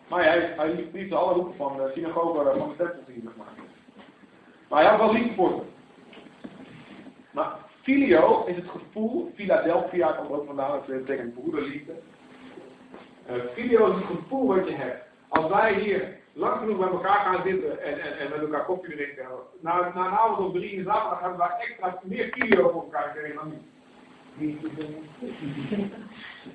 [0.07, 4.07] Maar hij, hij liefde alle hoeken van de synagoge van de tempel hij gemaakt heeft.
[4.69, 5.63] Maar hij had wel liefde voor.
[7.31, 11.93] Maar filio is het gevoel, Philadelphia komt ook vandaan, dat betekent broederliefde.
[13.29, 15.05] Uh, filio is het gevoel wat je hebt.
[15.27, 18.95] Als wij hier lang genoeg bij elkaar gaan zitten en, en, en met elkaar koffie
[18.95, 19.25] drinken,
[19.59, 22.83] na, na een avond of drie in de zaterdag hebben wij extra meer filio voor
[22.83, 23.57] elkaar gekregen dan nu.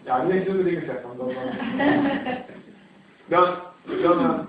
[0.04, 1.16] Ja, niet eens zulke dingen zeggen.
[1.16, 1.34] Dan, dan,
[3.28, 3.54] dan,
[4.02, 4.46] dan,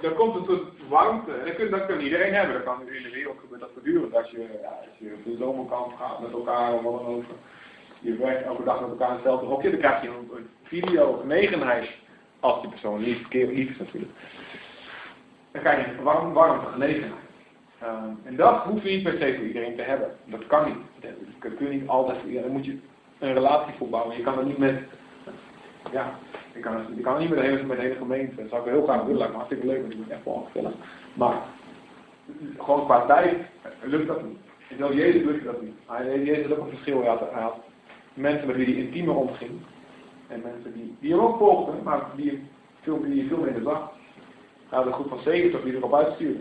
[0.00, 1.32] dan komt een soort warmte.
[1.32, 2.54] En dat, dat kan iedereen hebben.
[2.54, 4.14] Dat kan in de wereld gebeurt dat voortdurend.
[4.14, 7.24] Als je, ja, als je op de zomerkamp gaat met elkaar of.
[8.00, 9.70] Je werkt elke dag met elkaar in hetzelfde hokje.
[9.70, 11.88] Dan krijg je een, een video genegenheid.
[12.40, 14.12] Als die persoon lief, lief is natuurlijk.
[15.52, 17.24] Dan krijg je een warm, warmte genegenheid.
[17.82, 20.10] Um, en dat hoef je niet per se voor iedereen te hebben.
[20.24, 20.76] Dat kan niet.
[21.40, 22.48] Dat kun je niet altijd voor iedereen.
[22.48, 22.78] Dan moet je
[23.18, 24.16] een relatie voor bouwen.
[24.16, 24.82] Je kan er niet met.
[25.92, 26.18] Ja,
[26.56, 28.34] je kan, je kan niet met de hele, met de hele gemeente.
[28.34, 29.16] Dat zou ik heel graag willen.
[29.16, 29.80] Lijkt me hartstikke leuk.
[29.80, 30.74] Want ik ben echt wel gezellig.
[31.14, 31.42] Maar
[32.58, 33.36] gewoon qua tijd
[33.82, 34.38] lukt dat niet.
[34.68, 35.74] En zelfs Jezus lukt dat niet.
[35.86, 37.00] Hij, Jezus ook een verschil.
[37.00, 37.56] Hij had, hij had
[38.14, 39.50] mensen met wie hij intiemer omging.
[40.28, 42.42] En mensen die, die hem ook volgden, maar die
[42.80, 43.90] veel, die veel minder zag.
[44.68, 46.40] Hij had een groep van 70 die erop uitstuurde.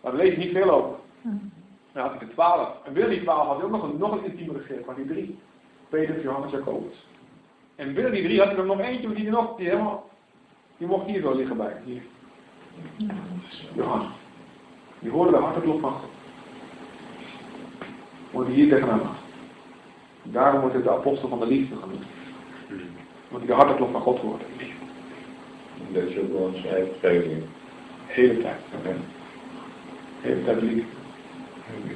[0.00, 0.98] Maar daar lees je niet veel over.
[1.92, 2.68] Dan had ik er twaalf.
[2.84, 5.06] En binnen die twaalf had hij ook nog een, nog een intiemere gegeven van die
[5.06, 5.38] drie.
[5.88, 7.06] Peter, Johannes, Jacobus.
[7.80, 10.10] En binnen die drie had hij er nog eentje die nog, die helemaal,
[10.76, 11.76] die mocht hier zo liggen bij.
[11.84, 12.02] Hier.
[14.98, 16.10] Die hoorde de hartenklop van God.
[18.30, 19.16] Wordt hier tegenaan.
[20.22, 22.04] Daarom wordt het de apostel van de liefde genoemd.
[23.28, 24.42] Want die de hartenklop van God hoort.
[25.92, 26.62] Dat is ook wel een.
[26.62, 27.18] De
[28.06, 28.60] hele tijd.
[28.82, 28.94] De
[30.20, 30.82] hele tijd liefde.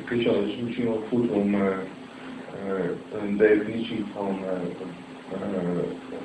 [0.05, 1.70] Christian, het is misschien wel goed om uh, uh,
[3.23, 4.51] een definitie van uh,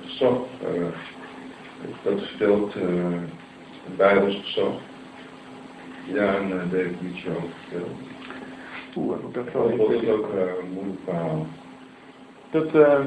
[0.02, 0.38] gezag,
[2.04, 4.74] dat stelt het Bijbels gezag,
[6.14, 7.98] daar een definitie over vertelt.
[8.96, 11.48] Oeh, heb ik dat Dat wel wordt even- ook een moeilijk verhaal.
[12.52, 13.06] Dat, ehm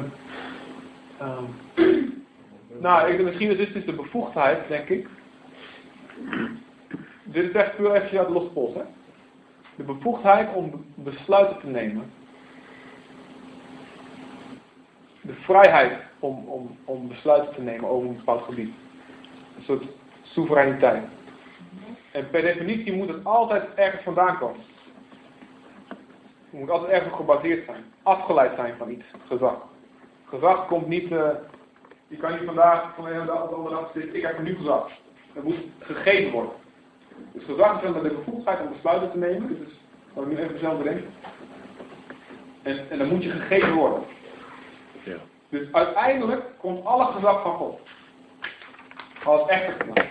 [1.18, 1.44] ehm,
[2.80, 5.06] nou, ik, misschien is dit dus de bevoegdheid, denk ik.
[7.24, 8.82] Dit is echt puur even uit de losse pols, hè.
[9.76, 12.02] De bevoegdheid om be- besluiten te nemen.
[15.22, 18.74] De vrijheid om, om, om besluiten te nemen over een bepaald gebied.
[19.56, 19.84] Een soort
[20.22, 21.02] soevereiniteit.
[22.12, 24.60] En per definitie moet het altijd ergens vandaan komen.
[26.50, 27.84] Het moet altijd ergens gebaseerd zijn.
[28.02, 29.04] Afgeleid zijn van iets.
[29.26, 29.62] Gezag.
[30.24, 31.12] Gezag komt niet...
[31.12, 31.28] eh,
[32.08, 34.16] je kan niet vandaag van op de andere dag zitten.
[34.16, 34.90] Ik heb een nieuw gezag.
[35.32, 36.52] Het moet gegeven worden.
[37.32, 39.48] Dus gezag is dan de bevoegdheid om besluiten te nemen.
[39.48, 39.80] Dit is
[40.12, 41.04] wat ik nu even zelf bedenk.
[42.62, 44.02] En, en dan moet je gegeven worden.
[45.52, 47.80] Dus uiteindelijk komt alle gezag van God.
[49.24, 50.10] Als echte gezag.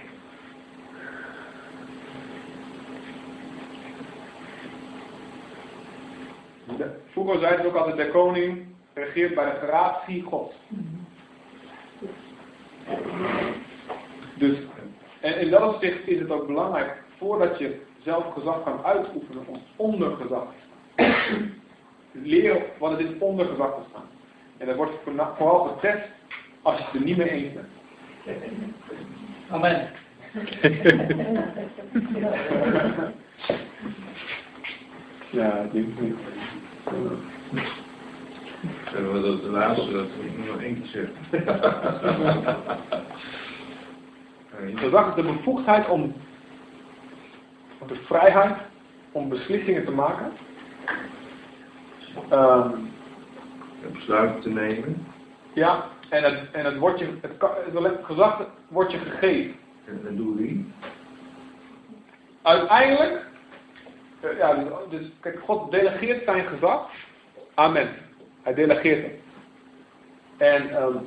[7.12, 10.56] Vroeger zeiden ze ook altijd, de koning regeert bij de gratie Gods.
[14.36, 14.58] Dus,
[15.19, 19.62] en in dat opzicht is het ook belangrijk, voordat je zelf gezag kan uitoefenen, om
[19.75, 20.60] onder gezag te
[20.95, 21.54] staan.
[22.12, 24.20] Leren wat het is onder gezag te staan.
[24.62, 24.93] En dat wordt
[25.38, 26.08] vooral getest
[26.62, 27.67] als je het er niet mee eens bent.
[29.50, 29.89] Amen.
[35.32, 36.15] Ja, ik denk niet.
[38.91, 41.32] Zullen we dat de laatste dat we nog één keer zeggen?
[44.60, 46.13] Eh, is de bevoegdheid om,
[47.80, 48.56] of de vrijheid
[49.12, 50.32] om beslissingen te maken.
[52.30, 52.71] Ehm,
[53.86, 55.06] Een besluit te nemen.
[55.54, 57.32] ja, en het, en het wordt je, het,
[57.84, 59.56] het gezag wordt je gegeven.
[59.86, 60.74] En dat doe wie?
[62.41, 63.26] Uiteindelijk,
[64.20, 66.89] eh, ja, dus, dus kijk, God delegeert zijn gezag
[67.54, 68.04] aan mensen.
[68.41, 69.20] Hij delegeert het.
[70.38, 70.98] En ehm,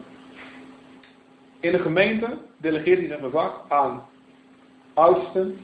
[1.61, 4.07] in de gemeente delegeert hij zijn gezag aan
[4.95, 5.59] oudsten,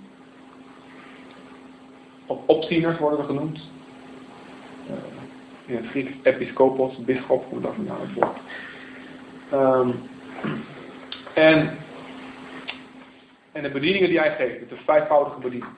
[2.27, 3.71] of opzieners worden er genoemd.
[5.71, 8.39] Eh, in het Grieks episcopos, bisschop, hoe dat nou het woord.
[9.51, 9.91] Ehm,
[11.35, 11.79] en,
[13.53, 15.73] en de bedieningen die hij geeft, het is een vijfvoudige bediening.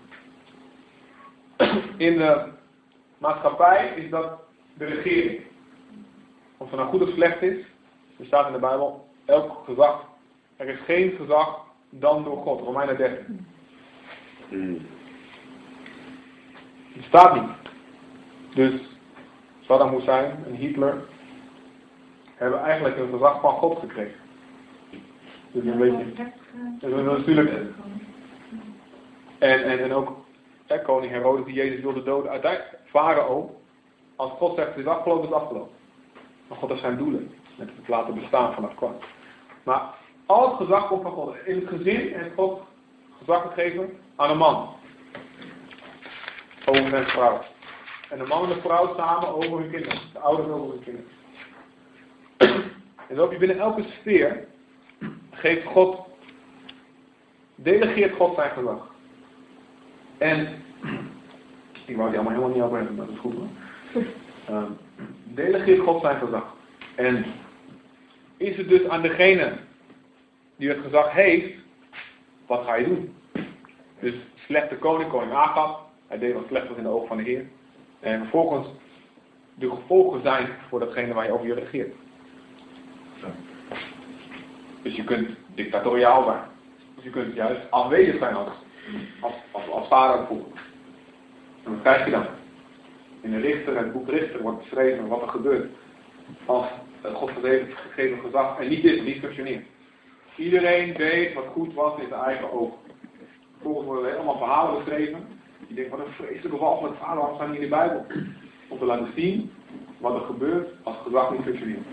[1.96, 2.48] In de
[3.18, 4.40] maatschappij is dat
[4.74, 5.40] de regering.
[6.57, 7.64] Of het nou goed of slecht is,
[8.18, 10.11] er staat in de Bijbel, elk gezag
[10.57, 12.61] Er is geen gezag dan door God.
[12.61, 13.46] Romeinen 13.
[14.48, 14.87] Mm.
[16.92, 17.50] Het staat niet.
[18.55, 18.91] Dus
[19.72, 21.04] Saddam Hussein en Hitler
[22.35, 24.20] hebben eigenlijk een gezag van God gekregen.
[25.52, 26.04] Dus een beetje.
[26.78, 27.50] Dus dat is natuurlijk.
[29.38, 30.16] En, en, en ook
[30.66, 32.30] hè, koning Herodes die Jezus wilde doden.
[32.30, 33.61] Uiteindelijk, Farao,
[34.16, 35.74] als God zegt het is afgelopen, is het afgelopen.
[36.48, 37.35] Maar God heeft zijn doelen.
[37.56, 39.02] Met het laten bestaan van het kwaad.
[39.62, 39.82] Maar
[40.26, 41.35] al het gezag komt van God.
[41.44, 42.62] In het gezin heeft God
[43.18, 44.74] gezag gegeven aan een man.
[46.66, 47.40] Over zijn vrouw.
[48.12, 49.98] En de man en de vrouw samen over hun kinderen.
[50.12, 51.11] De ouders over hun kinderen.
[53.09, 54.46] En heb je binnen elke sfeer
[55.31, 56.01] geeft God,
[57.55, 58.94] delegeert God zijn gezag.
[60.18, 60.62] En,
[61.87, 63.48] ik wou die allemaal helemaal niet over hebben, maar dat is goed hoor.
[64.51, 64.64] Uh,
[65.25, 66.55] delegeert God zijn gezag.
[66.94, 67.25] En
[68.37, 69.59] is het dus aan degene
[70.57, 71.55] die het gezag heeft,
[72.46, 73.14] wat ga je doen?
[74.01, 77.22] Dus slechte koning, koning Agab, hij deed wat slecht was in de ogen van de
[77.22, 77.46] Heer.
[78.03, 78.69] En vervolgens
[79.55, 81.95] de gevolgen zijn voor datgene waar je over je regeert.
[84.83, 86.43] Dus je kunt dictatoriaal zijn.
[86.95, 88.49] Dus je kunt juist afwezig zijn als,
[89.21, 90.59] als, als, als vader bijvoorbeeld.
[91.65, 92.27] En wat krijg je dan?
[93.21, 95.71] In de Richter, het boek Richter, wordt beschreven wat er gebeurt.
[96.47, 96.67] Als
[97.03, 99.67] God gegeven gezag en niet is, niet functioneert.
[100.37, 102.79] Iedereen deed wat goed was in zijn eigen ogen.
[103.53, 105.27] Vervolgens worden er helemaal verhalen beschreven.
[105.66, 108.07] Je denkt, wat een vreselijke walgelijke verhalen staan hier in de Bijbel.
[108.68, 109.51] Om te laten zien
[109.98, 111.87] wat er gebeurt als gezag niet functioneert.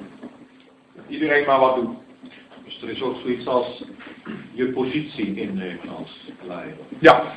[0.95, 1.97] Dat iedereen maar wat doet.
[2.63, 3.84] Dus er is ook zoiets als
[4.53, 6.77] je positie innemen als leider.
[6.99, 7.34] Ja,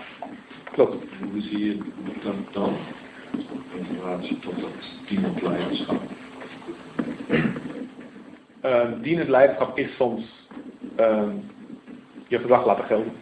[0.73, 1.05] klopt.
[1.33, 1.79] Hoe zie je
[2.23, 2.77] dat dan
[3.77, 4.71] in relatie tot dat
[5.09, 6.01] dienend leiderschap?
[8.65, 10.49] Uh, dienend leiderschap is soms
[11.01, 11.29] uh,
[12.29, 13.13] je gezag laten gelden.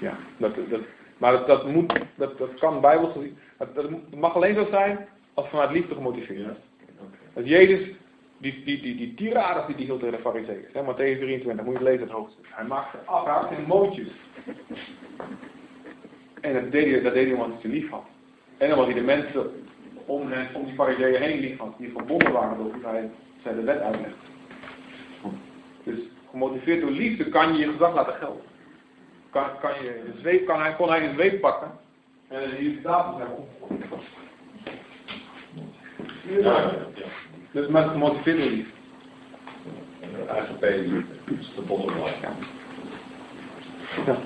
[0.00, 0.80] Ja, dat, dat,
[1.22, 3.14] maar dat, dat, moet, dat, dat kan bijbels.
[3.58, 6.56] Dat, dat mag alleen zo zijn als vanuit liefde gemotiveerd is.
[7.34, 7.88] Dat Jezus,
[8.38, 11.82] die, die, die, die tirades die die hield tegen de fariseeën, Matthäus 23, moet je
[11.82, 12.46] lezen het hoofdstuk.
[12.48, 14.08] Hij maakte af, in mootjes.
[16.40, 18.04] En dat deed, hij, dat deed hij omdat hij ze lief had.
[18.58, 19.50] En omdat hij de mensen
[20.06, 23.10] om, om die fariseeën heen lief had, die verbonden waren door hoe hij,
[23.42, 24.16] zij de wet uitlegde.
[25.82, 25.98] Dus
[26.30, 28.50] gemotiveerd door liefde kan je je gezag laten gelden.
[29.32, 31.70] Kan, kan, je de zweep, kan hij, kon hij een zweep pakken
[32.28, 33.48] en hier de tafel hebben
[36.40, 36.58] ja,
[36.94, 37.06] ja.
[37.50, 38.72] Dus met gemotiveerd door liefde.
[40.28, 41.06] Eigen pijn
[41.38, 42.16] is de bottom line.
[44.06, 44.16] Ja.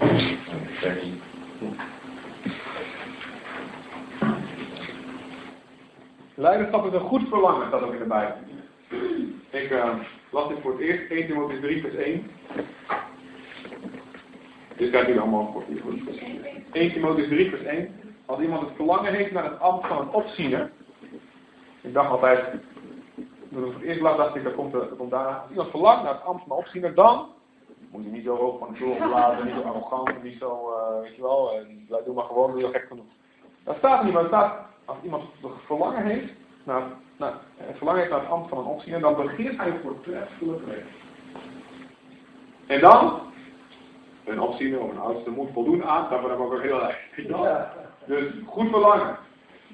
[6.35, 8.37] Leiderschap is een goed verlangen, dat ook in de Bijbel.
[9.51, 9.95] Ik uh,
[10.31, 12.31] las dit voor het eerst, 1 Timotheus 3 vers 1.
[14.77, 15.65] Dit krijgt u allemaal voor
[16.73, 17.95] 1 Timotheus 3 vers 1.
[18.27, 20.71] Als iemand het verlangen heeft naar het ambt van een opziener.
[21.81, 22.45] Ik dacht altijd,
[23.53, 25.37] toen ik het eerst las, dacht ik, dat komt, dat komt daarna.
[25.39, 27.27] Als iemand verlangt naar het ambt van een opziener, dan
[27.91, 31.01] moet je niet zo hoog van de toren laten, niet zo arrogant, niet zo, uh,
[31.01, 31.61] weet je wel,
[31.91, 33.05] uh, doe maar gewoon, je gek genoeg.
[33.65, 35.25] Dat staat niet, maar het staat, als iemand
[35.67, 36.33] verlangen heeft
[36.65, 36.83] naar,
[37.17, 37.33] naar,
[37.75, 40.89] verlangen heeft naar het ambt van een opziener, dan begint hij voor treffelijk recht.
[42.67, 43.21] En dan,
[44.27, 46.99] een opziener of een oudste moet voldoen aan, hebben we ook heel erg.
[47.29, 47.73] Ja.
[48.07, 49.17] Dus goed verlangen.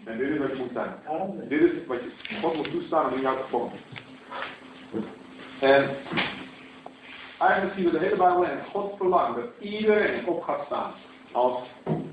[0.04, 1.48] En dit is wat je moet zijn.
[1.48, 3.78] Dit is wat je God moet toestaan om in jou te vormen.
[5.60, 5.96] En
[7.38, 10.92] eigenlijk zien we de hele Bijbel en God verlangt dat iedereen op gaat staan
[11.32, 11.58] als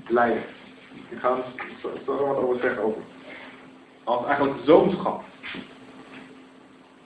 [0.08, 0.44] leider.
[1.08, 1.44] Ik ga er
[2.04, 3.02] zo wat over zeggen over.
[4.04, 5.22] Als eigenlijk zoonschap.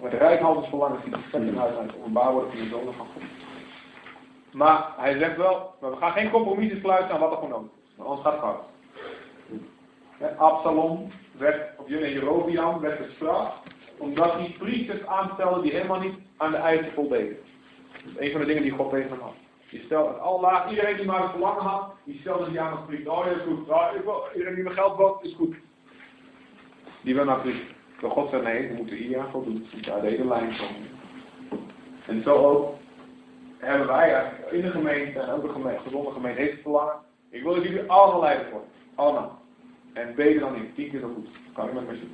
[0.01, 3.23] Met de rijkhouders verlangen die perfect uit het openbaar worden van de zonen van God.
[4.55, 7.71] Maar hij zegt wel, maar we gaan geen compromissen sluiten aan wat er gewoon nodig
[7.71, 7.97] is.
[7.97, 8.62] Want anders gaat fout.
[10.38, 13.57] Absalom werd, of Jerobiam werd gestraft,
[13.99, 17.37] omdat hij priesters aanstelde die helemaal niet aan de eisen voldeden.
[17.93, 19.35] Dat is een van de dingen die God tegen hem had.
[19.69, 22.87] Je stelt het Allah, iedereen die maar het verlangen had, die stelde die aan als
[22.87, 23.12] priester.
[23.12, 23.69] Oh ja, is goed.
[23.69, 25.57] Oh, ik iedereen die me geld wil, is goed.
[27.01, 27.75] Die wil naar priester.
[28.01, 29.67] Maar God zei nee, we moeten hier aan voldoen.
[29.81, 30.88] Je uit deze lijn komen.
[32.07, 32.75] En zo ook
[33.64, 36.94] hebben wij in de gemeente, en ook de gemeente, gezonde gemeente, heeft verlangen.
[37.31, 38.68] Ik wil dat jullie allemaal leiders worden.
[38.94, 39.42] Allemaal.
[39.92, 40.74] En beter dan ik.
[40.74, 41.29] Tien keer zo goed.
[41.53, 42.12] Kan ik met me zien.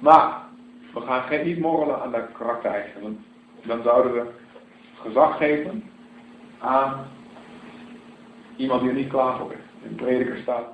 [0.00, 0.42] Maar,
[0.94, 3.02] we gaan geen, niet morrelen aan de karaktereisen.
[3.02, 3.18] Want
[3.64, 4.30] dan zouden we
[4.94, 5.90] gezag geven
[6.58, 7.06] aan
[8.56, 9.88] iemand die er niet klaar voor is.
[9.88, 10.66] In prediker staat,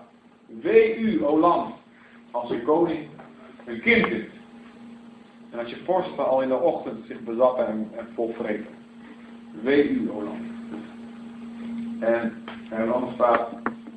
[0.46, 1.74] wee u, o land,
[2.30, 3.08] als een koning
[3.64, 4.24] een kind is.
[5.50, 8.74] En als je vorsten al in de ochtend zich bezatten en, en volvreten.
[9.62, 10.22] Wee u, o.
[12.00, 13.48] En, en anders staat,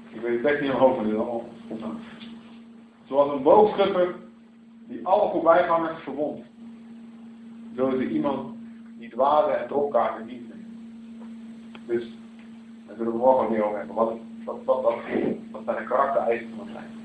[0.10, 2.00] ik weet het echt niet hoofd, maar dit allemaal spontaan.
[3.06, 4.16] Zoals een boogschutter
[4.88, 6.48] die alle voorbijgangers verwondt.
[7.76, 8.56] Zo is er iemand
[8.98, 10.68] die dwalen en dropkaarten niet neemt.
[11.88, 12.18] Dus,
[12.88, 13.96] daar zullen we morgen meer over hebben.
[13.96, 14.14] Wat,
[14.46, 14.96] wat, wat, wat,
[15.52, 16.99] wat zijn de karaktereisen van zijn.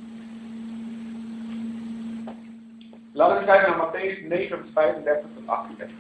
[3.17, 5.97] Laten we kijken naar Matthäus 9, vers 35 tot 38.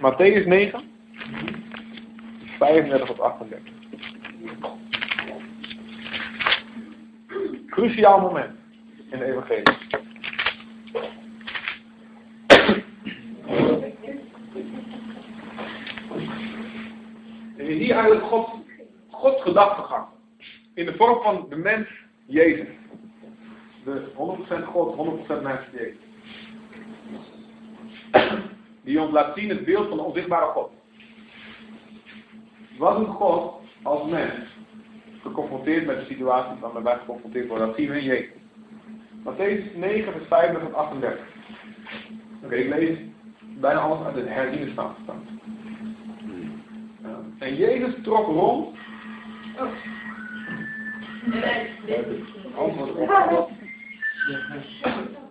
[0.00, 0.80] Matthäus 9,
[2.58, 3.72] 35 tot 38.
[7.66, 8.54] Cruciaal moment
[9.10, 9.76] in de evangelie.
[17.56, 18.48] En ziet eigenlijk God,
[19.10, 20.06] Gods gedachtegang.
[20.74, 21.88] In de vorm van de mens
[22.26, 22.79] Jezus.
[23.84, 25.96] De 100% God, 100% mens Jezus.
[28.84, 30.70] Die ons laat zien het beeld van de onzichtbare God.
[32.78, 34.32] Wat doet God als mens
[35.22, 37.66] geconfronteerd met de situatie waarmee wij geconfronteerd worden?
[37.66, 38.38] Dat zien we in Jezus.
[39.24, 41.24] Matthäus 9, vers 35 en 38.
[42.44, 42.98] Oké, ik lees
[43.40, 45.28] bijna alles uit de herziene staatsstand.
[47.38, 48.78] En Jezus trok rond.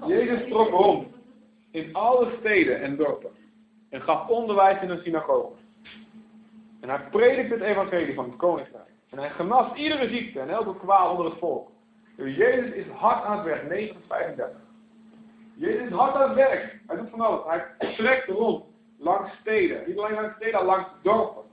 [0.07, 1.07] Jezus trok rond
[1.71, 3.31] in alle steden en dorpen
[3.89, 5.57] en gaf onderwijs in de synagogen.
[6.81, 8.89] En hij predikte het evangelie van het koninkrijk.
[9.09, 11.69] En hij genas iedere ziekte en elke kwaal onder het volk.
[12.15, 14.57] Dus Jezus is hard aan het werk, 935.
[15.55, 16.79] Jezus is hard aan het werk.
[16.87, 17.41] Hij doet van alles.
[17.47, 18.63] Hij trekt rond
[18.97, 19.83] langs steden.
[19.87, 21.43] Niet alleen langs steden, langs dorpen.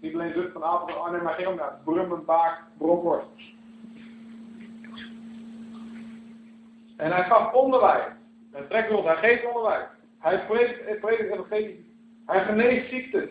[0.00, 3.26] Niet alleen Zut van Apel, Arnhem, maar naar Brummen, Baak, Bronkhorst.
[6.96, 8.04] En hij gaf onderwijs.
[8.52, 9.84] Hij trekt rond, hij geeft onderwijs.
[10.18, 11.92] Hij hij predikt evangelie.
[12.26, 13.28] Hij geneest ziektes.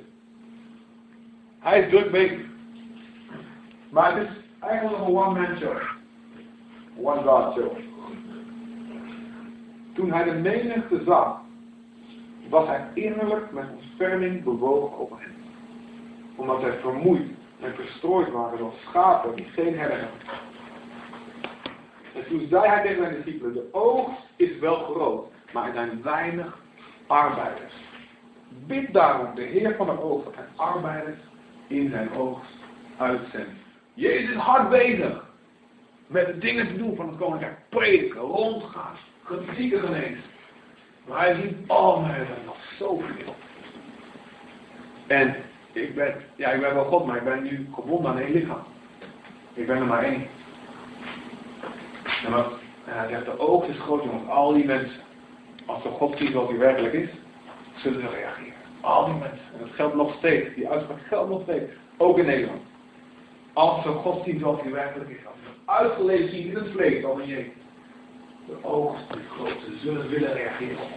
[1.60, 2.46] Hij is druk bezig.
[3.90, 5.78] Maar het is eigenlijk een one-man show.
[6.98, 7.78] One God show.
[9.94, 11.42] Toen hij de menigte zag,
[12.50, 15.36] was hij innerlijk met ontferming bewogen over hen.
[16.36, 17.28] Omdat zij vermoeid
[17.60, 20.20] en verstrooid waren zoals schapen die geen herder hebben.
[22.16, 26.02] En toen zei hij tegen zijn discipelen, de oogst is wel groot, maar er zijn
[26.02, 26.60] weinig
[27.08, 27.74] arbeiders.
[28.68, 31.20] Bid daarom de Heer van de oogst en arbeiders
[31.68, 32.58] in zijn oogst
[32.98, 33.52] uitzendt.
[33.94, 35.24] Jezus is hard bezig
[36.08, 37.58] met de dingen te doen van het koninkrijk.
[37.70, 38.96] Prediken, rondgaan,
[39.56, 40.24] zieken genezen.
[41.08, 43.36] Maar hij ziet, oh maar er zijn nog zoveel.
[45.08, 45.36] En
[45.72, 48.64] ik ben, ja ik ben wel God, maar ik ben nu gebonden aan één lichaam.
[49.54, 50.28] Ik ben er maar één.
[52.24, 52.52] En, wat,
[52.84, 55.02] hij zegt, de oogst is groot jongens, al die mensen.
[55.66, 57.10] Als ze God zien zoals hij werkelijk is,
[57.76, 58.54] zullen ze reageren.
[58.82, 59.54] Al die mensen.
[59.54, 60.56] En dat geldt nog steeds.
[60.56, 61.72] Die uitspraak geldt nog steeds.
[61.98, 62.62] Ook in Nederland.
[63.54, 65.26] Als ze God zien zoals hij werkelijk is.
[65.26, 67.54] Als ze uitgeleefd zien in het vlees, dan in.
[68.48, 69.62] De oogst is groot.
[69.66, 70.88] Ze zullen willen reageren.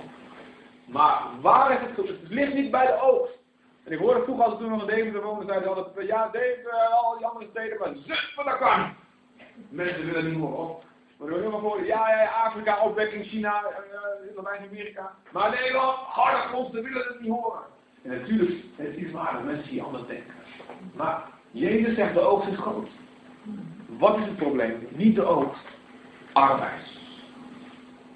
[0.87, 2.09] Maar waar is het?
[2.09, 3.35] Het ligt niet bij de oogst.
[3.85, 6.73] En ik hoorde vroeger altijd toen we in Deventer woonden, zeiden ze altijd, ja Deventer,
[6.73, 7.93] al die andere steden, maar
[8.35, 8.95] van dat kan.
[9.69, 10.85] Mensen willen niet meer op.
[11.17, 15.15] Maar we maar voor, ja, ja, Afrika, opwekking, China, uh, Latijns-Amerika.
[15.33, 17.63] Maar Nederland, harde ze willen het niet horen.
[18.03, 20.35] En natuurlijk, het is waar mensen die anders denken.
[20.95, 22.89] Maar Jezus zegt, de oogst is groot.
[23.87, 24.89] Wat is het probleem?
[24.91, 25.65] Niet de oogst,
[26.33, 26.83] arbeid.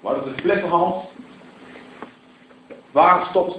[0.01, 1.05] Wat is de flessenhals?
[2.91, 3.57] Waar stopt,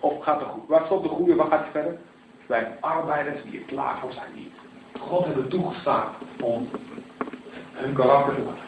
[0.00, 1.98] of gaat de, waar stopt de goede, waar gaat hij verder?
[2.46, 4.52] Bij arbeiders die er klaar voor zijn niet.
[5.00, 6.68] God er toegestaan om
[7.76, 8.62] hun karakter te laten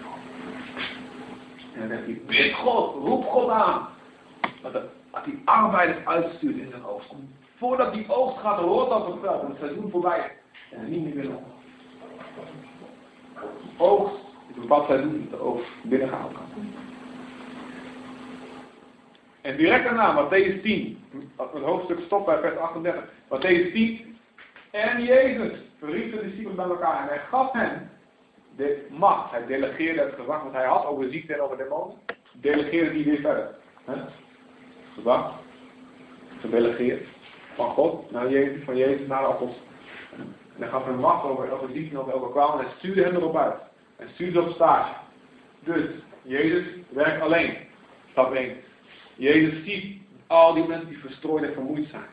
[1.75, 3.89] En dan zegt hij, bid God, roep God aan.
[4.63, 7.13] Dat, hij arbeiders uitstuurt in zijn oogst.
[7.57, 9.49] Voordat die oogst gaat, hoort dat het veld.
[9.49, 10.33] Het seizoen voorbij
[10.71, 11.45] En niet meer willen.
[13.77, 14.15] Oogst
[14.49, 16.73] is een bepaald seizoen dat de oogst binnengehaald kan.
[19.41, 20.99] En direct daarna, Matthäus 10.
[21.37, 23.05] Het hoofdstuk stopt bij vers 38.
[23.05, 24.17] Matthäus 10.
[24.71, 27.91] En Jezus verriep de discipelen bij elkaar en hij gaf hen
[28.59, 29.31] de macht.
[29.31, 31.97] Hij delegeerde het gezag wat hij had over ziekte en over demonen.
[32.33, 33.55] Delegeerde die weer verder.
[33.85, 33.95] He?
[34.95, 35.33] Gezag.
[36.41, 37.07] Gedelegeerd.
[37.55, 39.69] Van God naar Jezus, van Jezus naar de apostelen.
[40.55, 43.15] En hij gaf hem macht over, over ziekte en over kwamen en hij stuurde hen
[43.15, 43.57] erop uit.
[43.97, 44.95] En stuurde op stage.
[45.61, 45.85] Dus,
[46.23, 47.57] Jezus werkt alleen.
[48.11, 48.57] Stap 1.
[49.15, 52.07] Jezus ziet al die mensen die verstrooid en vermoeid zijn.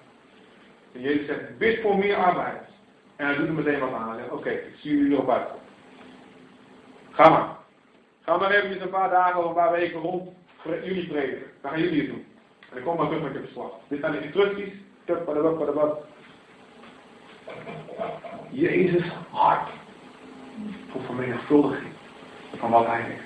[0.93, 2.69] En Jezus zegt, bid voor meer arbeiders.
[3.15, 4.09] En hij doet er meteen wat aan.
[4.09, 5.47] Hij zegt, oké, ik stuur jullie erop uit.
[7.15, 7.47] Ga maar.
[8.21, 10.29] Ga maar even een paar dagen of een paar weken rond
[10.63, 11.47] jullie prediken.
[11.61, 12.25] Dan gaan jullie het doen.
[12.59, 13.71] En dan kom maar terug met je verslag.
[13.87, 14.73] Dit zijn de instructies.
[18.49, 19.69] Jezus hart
[20.89, 21.93] voor vermenigvuldiging
[22.57, 23.23] van wat hij heeft.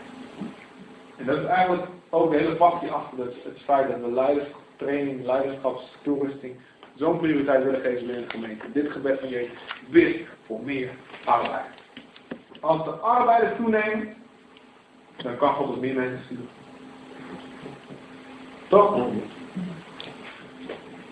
[1.18, 4.62] En dat is eigenlijk ook de hele passie achter het, het feit dat we leiderschap,
[4.76, 6.56] training, leiderschapstoerusting
[6.96, 8.72] zo'n prioriteit willen geven binnen de gemeente.
[8.72, 9.58] Dit gebed van Jezus
[9.90, 10.90] bid voor meer
[11.26, 11.79] arbeid.
[12.60, 14.10] Als de arbeiders toeneemt,
[15.18, 16.50] dan kan God ook meer mensen sturen.
[18.68, 19.08] Toch?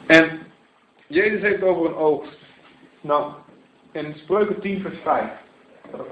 [0.08, 0.40] En
[1.08, 2.38] Jezus heeft over een oogst.
[3.02, 3.34] Nou,
[3.92, 5.32] in Spreuken 10 vers 5.
[5.92, 6.08] Dat.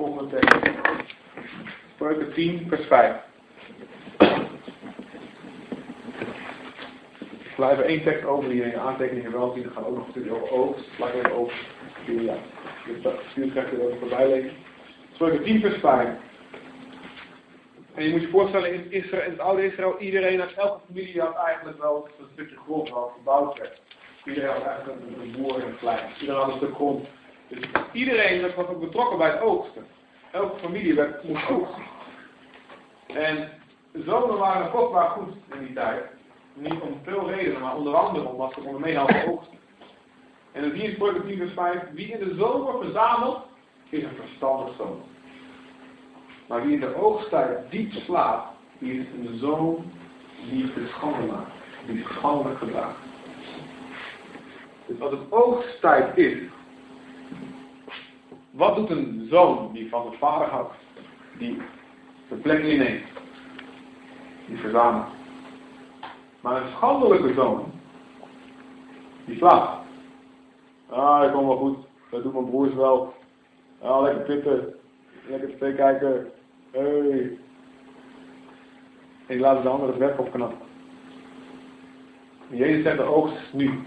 [1.94, 3.16] Spreuken 10 vers 5.
[7.30, 9.64] Ik sla even één tekst over die je aantekeningen wel zien.
[9.64, 11.00] Dan gaan we ook nog een stukje over oogst.
[11.00, 11.24] Laat ik.
[12.06, 12.36] Ja,
[12.86, 14.52] je stuurt krijgt er ook voorbij lezen.
[15.16, 16.10] Spreuken 10 vers 5.
[17.94, 21.22] En je moet je voorstellen, in, Israël, in het oude Israël, iedereen uit elke familie
[21.22, 23.82] had eigenlijk wel een stukje grond wat gebouwd werd.
[24.26, 26.12] Iedereen had eigenlijk een, boer en een klein.
[26.20, 27.08] Iedereen had een stuk grond.
[27.48, 27.60] Dus
[27.92, 29.86] iedereen was ook betrokken bij het oogsten.
[30.32, 31.84] Elke familie werd, moest oogsten.
[33.08, 33.50] En
[33.94, 36.04] zonen waren kostbaar goed in die tijd.
[36.54, 39.58] Niet om veel redenen, maar onder andere omdat ze konden meehelpen oogsten.
[40.52, 43.54] En dan zie je in Spreuken 10 vers 5, wie in de zomer verzamelt,
[43.90, 45.02] is een verstandig zoon.
[46.48, 48.48] Maar wie in de oogsttijd diep slaapt,
[48.80, 49.92] die is een zoon
[50.50, 51.52] die schande maakt.
[51.86, 52.98] Die schandelijk gedraagt.
[54.86, 56.38] Dus als het oogsttijd is,
[58.52, 60.74] wat doet een zoon die van de vader houdt?
[61.38, 61.62] Die
[62.30, 63.06] de plek inneemt.
[64.48, 65.08] Die verzamelt.
[66.42, 67.72] Maar een schandelijke zoon,
[69.26, 69.86] die slaapt.
[70.90, 71.78] Ah, ik kom wel goed.
[72.12, 73.14] Dat doen mijn broers wel.
[73.86, 74.76] Ah, lekker pitten.
[75.28, 76.32] Lekker tv kijken.
[76.72, 77.38] Hey.
[79.28, 80.58] En laten de anderen het werk opknappen.
[82.50, 83.80] Jezus zegt de oogst nu.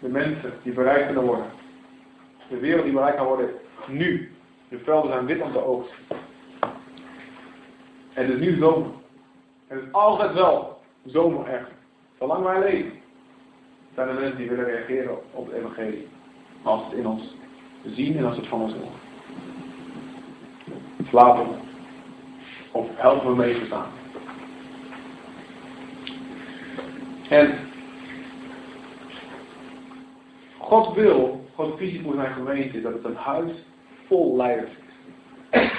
[0.00, 1.46] De mensen die bereikt kunnen worden.
[2.48, 3.50] De wereld die bereikt kan worden
[3.86, 4.32] nu.
[4.68, 5.92] De velden zijn wit om de oogst.
[8.12, 8.90] En het is nu zomer.
[9.66, 11.70] Het is altijd wel zomer echt.
[12.18, 12.92] Zolang wij leven.
[13.94, 16.08] Zijn er mensen die willen reageren op het evangelie.
[16.62, 17.36] Als het in ons
[17.84, 19.06] zien en als het van ons horen.
[21.08, 21.46] Slapen.
[22.72, 23.90] Of helpen we mee te staan.
[27.28, 27.58] En
[30.58, 33.52] God wil, Gods visie voor zijn gemeente is dat het een huis
[34.06, 34.70] vol leiders
[35.50, 35.70] is.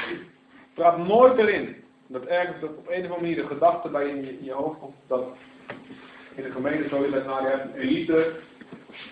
[0.73, 1.75] Praat nooit erin
[2.07, 4.95] dat ergens op een of andere manier de gedachte bij je in je, hoofd komt
[5.07, 5.27] dat
[6.35, 8.33] in de gemeente zo is nou, je hebt een elite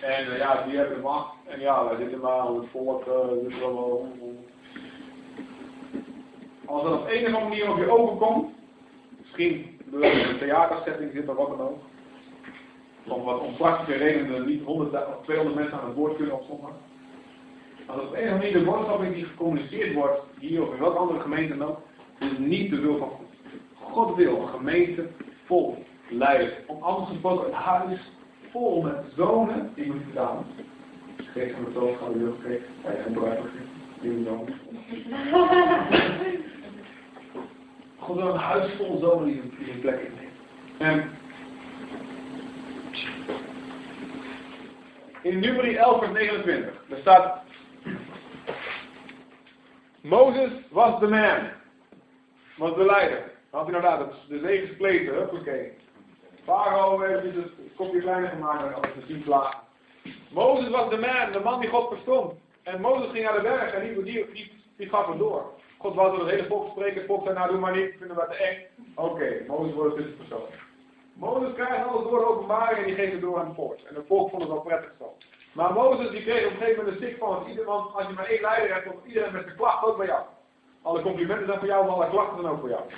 [0.00, 3.06] en uh, ja, die hebben de macht en ja, wij zitten maar aan het volk,
[3.06, 4.08] uh, dus wel,
[6.64, 8.50] als dat op een of andere manier op je overkomt,
[9.18, 11.78] misschien door een theatersetting zit of wat dan ook,
[13.04, 16.70] om wat om praktische redenen niet 100 of 200 mensen aan het woord kunnen opzommen.
[17.86, 20.98] Als op een of andere manier de boodschap die gecommuniceerd wordt, hier of in welke
[20.98, 21.78] andere gemeente dan ook,
[22.18, 23.26] is niet de wil van God.
[23.74, 25.06] God wil een gemeente
[25.44, 26.52] vol leiden.
[26.66, 28.00] Om anders gesproken een huis
[28.50, 30.46] vol met zonen die moeten staan.
[31.16, 32.66] Geef van de toon gaan de lucht geven.
[32.80, 33.42] Hij gebruikt
[34.00, 34.60] die zonen.
[37.98, 39.26] God wil een huis vol zonen
[39.58, 40.28] die een plek innemen.
[40.78, 41.10] En
[45.22, 47.42] in nummer 11 vers 29, daar staat
[50.00, 51.48] Mozes was de man,
[52.56, 53.32] was de leider.
[53.50, 55.72] Had hij inderdaad de zee gespleten, huppakee.
[56.48, 59.60] Farao heeft het kopje kleiner gemaakt als de tien plagen.
[60.30, 62.32] Mozes was de man, de man die God verstond.
[62.62, 65.42] En Mozes ging naar de berg en die, die, die, die gaf hem door.
[65.78, 66.96] God wou door het hele volk spreken.
[66.96, 68.84] Het volk zei, nou doe maar niet, vinden we te eng.
[68.94, 70.48] Oké, okay, Mozes wordt een tussenpersoon.
[71.12, 73.78] Mozes krijgt alles door de openbaring en die geeft het door aan het volk.
[73.88, 75.16] En het volk vond het wel prettig zo.
[75.52, 78.12] Maar Mozes die kreeg op een gegeven moment een stik van, want iedereen, als je
[78.12, 80.22] maar één leider hebt, komt iedereen met zijn klacht ook bij jou.
[80.82, 82.82] Alle complimenten zijn voor jou, maar alle klachten zijn ook voor jou.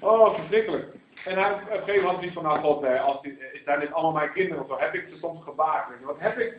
[0.00, 0.97] Oh, verschrikkelijk.
[1.24, 4.32] En hij, gegeven moment had hij van, nou God, als die, zijn dit allemaal mijn
[4.32, 5.86] kinderen of zo, heb ik ze soms gebaard.
[6.04, 6.56] Wat heb ik?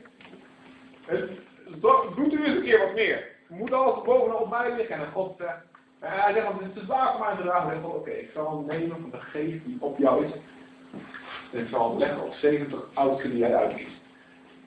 [2.15, 3.27] Doet u eens een keer wat meer.
[3.47, 4.95] Moet alles bovenop mij liggen.
[4.95, 5.57] En God zegt,
[5.99, 7.71] en hij zegt, het is te zwaar voor mij te dragen.
[7.71, 10.31] En God, oké, ik zal nemen van de geest die op jou is.
[11.51, 14.01] En ik zal leggen op 70 oudsten die jij uitkiest.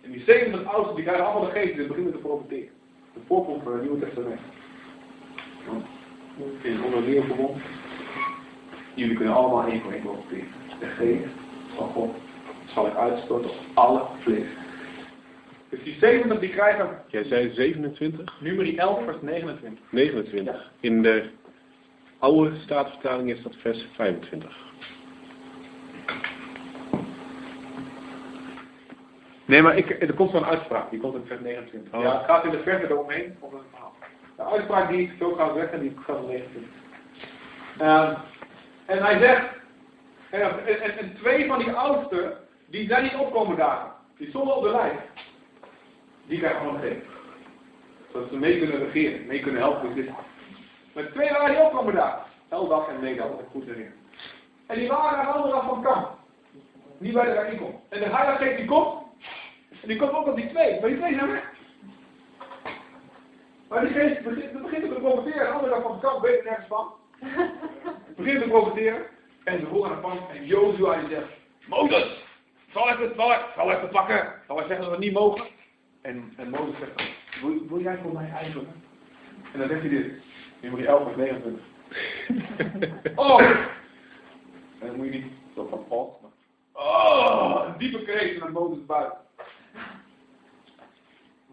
[0.02, 2.72] En die 70 oudsten die krijgen allemaal de geest en beginnen te profiteren.
[3.14, 4.40] De voorproef van het Nieuwe Testament.
[6.62, 7.56] In onder nieuw verbond.
[8.94, 10.48] Jullie kunnen allemaal één voor één profiteren.
[10.80, 11.34] De geest
[11.76, 12.14] van God
[12.74, 14.46] zal ik uitstorten op alle vlees.
[15.68, 16.88] Dus die 70 die krijgen...
[17.06, 18.40] Jij zei 27?
[18.40, 19.84] Nummer 11 vers 29.
[19.90, 20.70] 29.
[20.80, 21.30] In de
[22.18, 24.56] oude staatvertaling is dat vers 25.
[29.44, 31.94] Nee, maar ik, er komt zo'n uitspraak, die komt in vers 29.
[31.94, 32.02] Oh.
[32.02, 33.94] Ja, het gaat in de verse eromheen, of een verhaal.
[34.36, 36.70] De uitspraak die ik zo ga zeggen, die gaat in 29.
[37.78, 38.14] Ehm,
[38.92, 39.46] en hij zegt,
[40.30, 42.36] en, en, en twee van die oudsten,
[42.66, 43.92] die zijn niet opkomen dagen.
[44.16, 45.02] Die stonden op de lijst.
[46.26, 47.02] Die krijgen gewoon gegeven.
[48.12, 50.10] Zodat ze mee kunnen regeren, mee kunnen helpen dit.
[50.94, 52.22] Maar twee waren die opkomen dagen.
[52.48, 53.94] Eldag en Medag, dat ik goed herinner.
[54.66, 56.08] En die waren aan de andere kant van kamp.
[56.98, 57.78] Niet bij de bijeenkomst.
[57.88, 59.02] En de heilige die komt.
[59.82, 60.80] En die komt ook op die twee.
[60.80, 61.50] Maar die twee zijn weg.
[63.68, 65.46] Maar die geest begint, begint te profiteren.
[65.46, 67.00] De andere kant van kamp weet er nergens van.
[68.16, 69.02] Begint te profiteren.
[69.44, 70.18] En ze voelen aan de pan.
[70.34, 71.28] En Jozua die zegt.
[71.68, 72.24] Mozes!
[72.72, 74.32] Zal ik het, zal ik, zal ik het pakken?
[74.46, 75.46] Zal ik zeggen dat we het niet mogen?
[76.02, 77.02] En, en Mozes zegt.
[77.40, 78.82] Wil, wil jij voor mij ijveren?
[79.52, 80.12] En dan zegt hij dit.
[80.60, 81.60] Nummer 11 vers 29.
[83.18, 83.40] Oh!
[84.78, 86.20] En dan moet je niet zo van valt.
[86.72, 89.18] Oh, een diepe kreet naar Mozes buiten.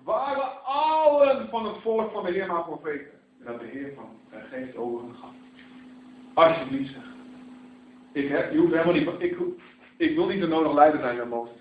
[0.03, 3.19] Waren allen van het volk van de Heer maar profeten.
[3.39, 5.33] En dat de Heer van zijn geest over gaf.
[6.39, 6.93] Alsjeblieft.
[8.11, 9.37] Ik, heb, je hoeft helemaal niet, ik,
[9.97, 11.55] ik wil niet de nodig leider zijn met Mozes.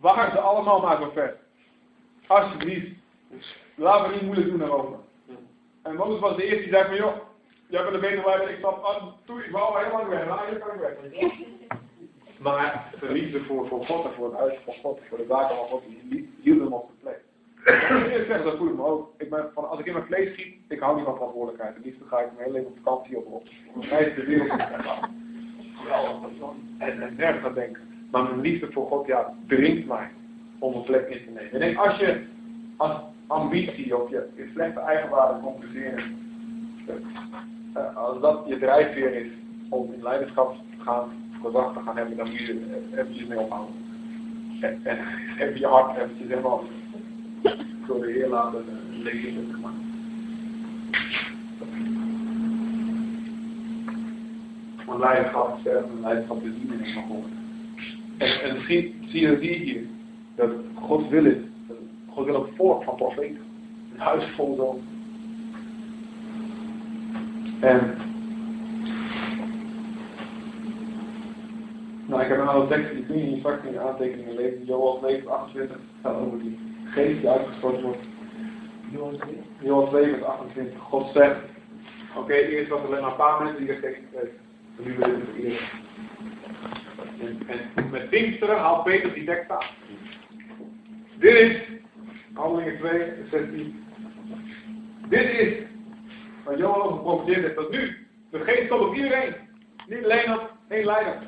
[0.00, 1.38] Waren ze allemaal maar profeten.
[2.26, 2.88] Alsjeblieft.
[3.74, 4.98] Laten we niet moeilijk doen daarover.
[5.82, 7.16] En Mozes was de eerste die zei van joh,
[7.66, 10.48] jij bent de betere leider, ik stap aan, toe, ik wou heel lang weg, nou
[10.48, 11.32] hier kan ik weg.
[12.38, 15.56] Maar de liefde voor, voor God en voor het huis van God, voor de zaken
[15.56, 17.19] van God, die hield hem op de plek.
[17.74, 19.12] Ik zeggen, dat voel ik me ook.
[19.18, 21.74] Ik ben van, als ik in mijn vlees schiet, ik hou niet van verantwoordelijkheid.
[21.74, 23.48] Het liefst ga ik mijn hele leven op vakantie op.
[23.72, 24.50] Voor mij de wereld
[26.78, 27.82] En, en nergens aan denken.
[28.10, 30.10] Maar mijn liefde voor God, ja, dringt mij
[30.58, 31.52] om een plek in te nemen.
[31.52, 32.24] Ik denk, als je
[32.76, 32.96] als
[33.26, 36.18] ambitie of je, je slechte eigenwaarde compenseren,
[37.74, 39.32] eh, als dat je drijfveer is
[39.68, 43.38] om in leiderschap te gaan, gezag te gaan hebben, dan moet je er eventjes mee
[43.38, 43.74] ophouden.
[44.60, 44.98] En, en
[45.38, 46.62] even je hart eventjes helemaal
[47.86, 49.46] door de laten eh, leven.
[49.46, 49.72] zeg maar.
[54.86, 57.24] Want leiderschap is sterven en leiderschap is niet meer van God.
[58.18, 59.82] En, en zie, zie je hier,
[60.34, 61.38] dat God wil het.
[62.08, 63.42] God wil een volk van profeten.
[63.94, 64.82] Een huis vol.
[67.60, 67.96] En
[72.06, 74.34] nou, ik heb een aantal teksten die kun je in je straks in je aantekeningen
[74.34, 74.64] lezen.
[74.64, 78.04] Joel 7, 28 gaat over die geest die uitgestort wordt.
[79.60, 80.78] Joel 7, 28.
[80.80, 81.36] God zegt,
[82.16, 84.38] oké, eerst was er alleen maar een paar mensen die er tegen kregen.
[84.76, 85.58] En nu wil ik het iedereen.
[87.46, 89.52] En, en met Pinksteren haalt Peter die tekst.
[91.18, 91.56] Dit is,
[92.34, 93.84] handelingen 2, 16.
[95.08, 95.54] Dit is
[96.44, 99.34] wat Johan over geprofiteerd heeft, dat nu de geest komt op iedereen.
[99.86, 101.18] Niet alleen op één leider.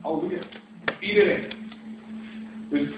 [0.00, 0.42] Halleluja.
[1.00, 1.46] Iedereen.
[2.68, 2.88] Dus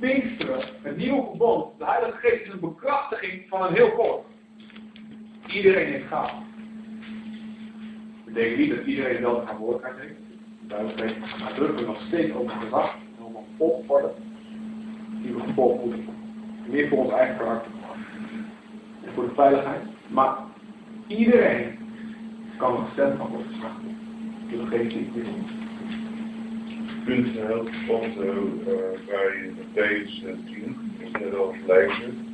[0.00, 4.26] Pinksteren, het nieuwe verbond, de Heilige Geest is een bekrachtiging van een heel volk.
[5.46, 6.32] Iedereen heeft gaaf.
[8.24, 10.20] Dat betekent niet dat iedereen dezelfde verantwoordelijkheid heeft.
[10.60, 14.12] Daarom spreekt nadrukkelijk nog steeds over gezag en over volgorde
[15.22, 16.70] die we gevolgd moeten worden.
[16.70, 17.72] Meer voor ons eigen karakter
[19.04, 19.82] en voor de veiligheid.
[20.08, 20.36] Maar
[21.06, 21.78] iedereen
[22.56, 23.80] kan een stem van verstaan.
[24.50, 25.67] Door de geest ons.
[27.08, 32.26] Een heel uh, bij Matthäus 10, is net al gelezen,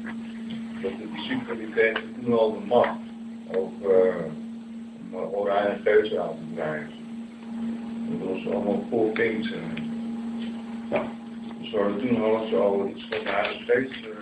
[0.83, 2.99] dat de discipelen die kregen toen al de macht
[3.57, 4.15] over
[5.13, 6.93] uh, oranje geus aan te drijven.
[8.11, 9.75] En dat was allemaal voor Pinksteren.
[10.91, 11.03] Ja.
[11.61, 14.07] Dus we hadden toen hadden ze al iets van de Heilige Geest.
[14.07, 14.13] Uh,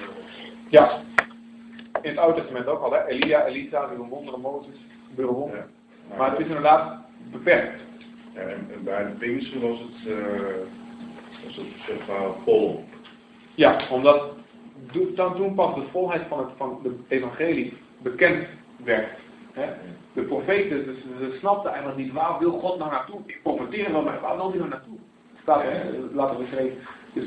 [0.68, 1.00] Ja.
[2.02, 3.06] In het Oude Testament ook al, hè?
[3.06, 5.66] Elia, Elisa, die wonderen, Mozes, gebeuren ja.
[6.16, 6.96] Maar het is inderdaad
[7.30, 7.80] beperkt.
[8.34, 10.26] Ja, en, en bij de Pinksteren was het, uh,
[11.44, 12.84] was het zeg maar vol.
[13.54, 14.32] Ja, omdat
[15.14, 18.46] dan toen pas de volheid van het van de evangelie bekend
[18.84, 19.08] werd.
[19.52, 19.66] Hè?
[20.12, 23.20] De profeten, dus, ze snapten eigenlijk niet waar wil God nou naartoe.
[23.26, 24.98] Ik profeteer wel, maar waar wil hij nou naartoe?
[25.42, 26.78] Staat hè, laten we schrijven.
[27.12, 27.24] Dus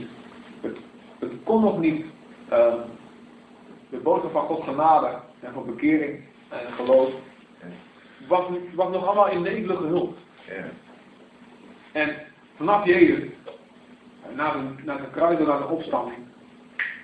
[0.61, 0.77] het,
[1.19, 2.05] het kon nog niet
[2.49, 2.77] ehm,
[3.89, 7.13] de boodschap van Gods genade en van bekering en geloof
[8.27, 8.45] was,
[8.75, 10.17] was nog allemaal in nevelige hulp.
[10.47, 10.65] Ja.
[11.95, 12.15] En
[12.55, 13.23] vanaf Jezus,
[14.35, 16.17] na de, na de kruiden, na de opstanding,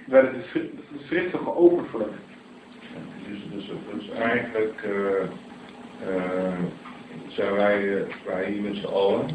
[0.08, 2.10] werden de, schri- de schriften geopend voor hem.
[3.28, 4.92] Dus, dus, dus eigenlijk uh,
[6.16, 6.54] uh,
[7.28, 9.26] zijn wij, uh, wij hier met z'n allen,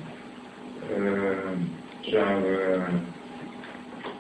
[2.01, 2.83] zijn we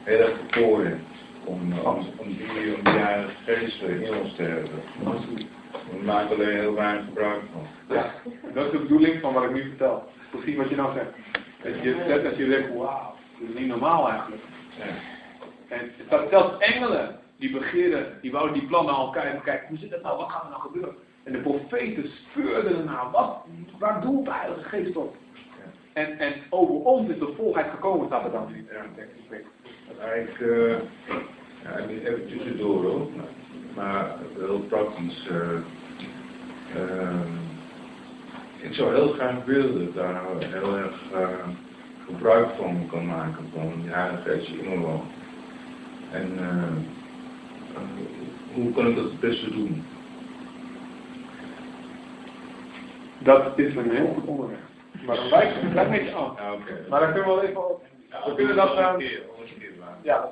[0.02, 0.96] heel erg bevoorrecht
[1.44, 4.82] om, om, om die, om die Heilige Geest in ons te hebben.
[5.90, 7.96] We maken alleen heel weinig gebruik van.
[7.96, 8.12] Ja,
[8.54, 10.08] dat is de bedoeling van wat ik nu vertel.
[10.36, 11.10] Precies wat je nou zegt.
[11.62, 14.42] Dat je zegt dat je denkt, wauw, dat is niet normaal eigenlijk.
[14.78, 14.84] Ja.
[15.76, 19.90] En staat zelfs engelen die begeerden, die wouden die plannen al kijken, kijken, hoe zit
[19.90, 20.94] dat nou, wat gaat er nou gebeuren?
[21.24, 23.36] En de profeten speurden ernaar, wat,
[23.78, 25.16] waar doelt de Heilige Geest op?
[25.92, 28.54] En, en over ons is de volheid gekomen, staat er dan.
[28.54, 28.64] Ik
[29.28, 29.44] weet
[29.88, 29.98] het.
[29.98, 30.76] Eigenlijk, eh,
[31.62, 33.08] ja, niet even tussendoor hoor,
[33.74, 35.28] maar heel praktisch.
[35.28, 35.50] eh,
[36.74, 37.55] ehm,
[38.60, 41.48] ik zou heel graag willen dat daar heel erg eh,
[42.06, 45.10] gebruik van kan maken, van die Heilige Geest die in me woont.
[46.10, 46.52] En eh,
[47.74, 47.82] eh,
[48.54, 49.84] hoe kan ik dat het beste doen?
[53.18, 54.60] Dat is een heel goed onderwerp.
[55.06, 56.38] Maar dan wijkt het een beetje af.
[56.38, 56.86] Ja, oké.
[56.88, 57.84] Maar dan kunnen we wel even op.
[58.10, 58.98] Ja, we kunnen dat een gaan.
[60.02, 60.30] Ja,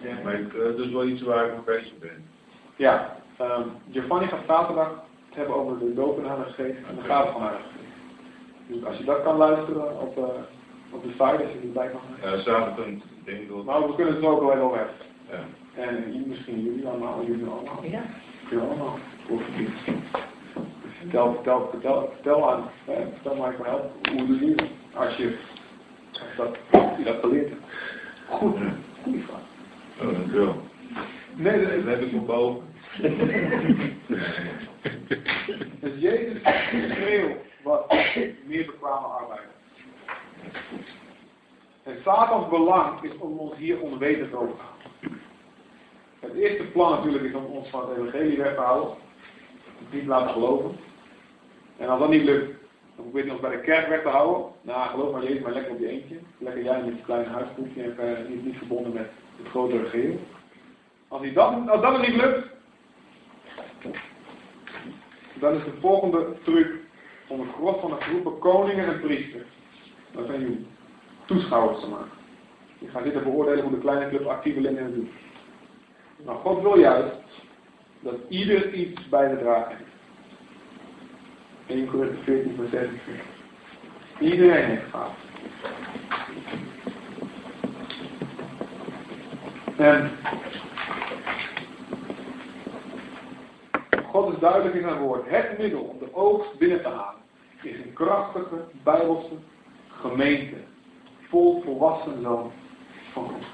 [0.00, 0.18] Ja.
[0.24, 2.24] Maar ik, eh, dat is wel iets waar ik mee bezig ben.
[2.76, 3.16] ja.
[3.36, 3.62] ehm
[3.92, 5.04] Giovanni gaat zaterdag
[5.36, 7.64] het hebben over de doop Heilige Geest en de gave van Geest.
[8.66, 10.24] Dus als je dat kan luisteren op, eh,
[10.90, 12.30] op de site, als je erbij kan gaan.
[12.30, 12.74] Ja, zaterdag
[13.24, 13.64] denk ik.
[13.64, 14.94] Maar we kunnen het ook wel even hebben.
[15.30, 15.82] Ja.
[15.82, 17.84] En misschien jullie allemaal, jullie allemaal.
[17.84, 18.02] Ja.
[18.50, 18.98] Jullie allemaal.
[20.98, 24.64] Vertel, vertel, vertel, vertel aan, hè, vertel mij van help, hoe doe je het?
[24.94, 25.36] Als je,
[26.12, 26.56] als dat,
[26.98, 27.62] je dat geleerd hebt.
[28.28, 28.56] Goed,
[29.02, 29.40] goede vraag.
[30.00, 30.56] Oh, dankjewel.
[31.34, 32.62] Nee, dat Dat heb ik nog boven.
[35.80, 36.42] Dus Jezus
[36.90, 37.94] schreeuwt wat
[38.46, 39.54] meer bekwame arbeiders.
[41.82, 45.20] En Satans belang is om ons hier onwetend over te houden.
[46.20, 48.96] Het eerste plan natuurlijk is om ons van het evangelie weg te houden.
[49.90, 50.76] Niet laten geloven.
[51.76, 52.46] En als dat niet lukt,
[52.96, 54.52] dan probeert hij ons bij de kerk weg te houden.
[54.62, 56.16] Nou, geloof maar Jezus, maar lekker op je eentje.
[56.38, 60.18] Lekker jij met je kleine huisboekje en niet, verbonden met het grotere geheel.
[61.08, 62.55] Als, dat, als dat niet lukt,
[65.40, 66.68] dan is de volgende truc
[67.28, 69.48] om het gros van de groepen koningen en priesters,
[70.12, 70.66] dat zijn jullie,
[71.24, 72.10] toeschouwers te maken.
[72.78, 75.10] Die gaan zitten beoordelen hoe de kleine club actieve leden het doet.
[76.24, 77.16] Nou, God wil juist
[78.00, 79.90] dat ieder iets bij te dragen heeft.
[81.66, 83.24] 1 Korinther 14 vers 46.
[84.18, 85.14] Iedereen heeft gaaf.
[89.76, 90.10] En
[94.04, 95.28] God duidelijk in zijn woord.
[95.28, 97.24] Het middel om de oogst binnen te halen
[97.62, 99.34] is een krachtige, bijbelse
[99.88, 100.56] gemeente.
[101.28, 102.52] Vol volwassen zoon
[103.12, 103.44] van God.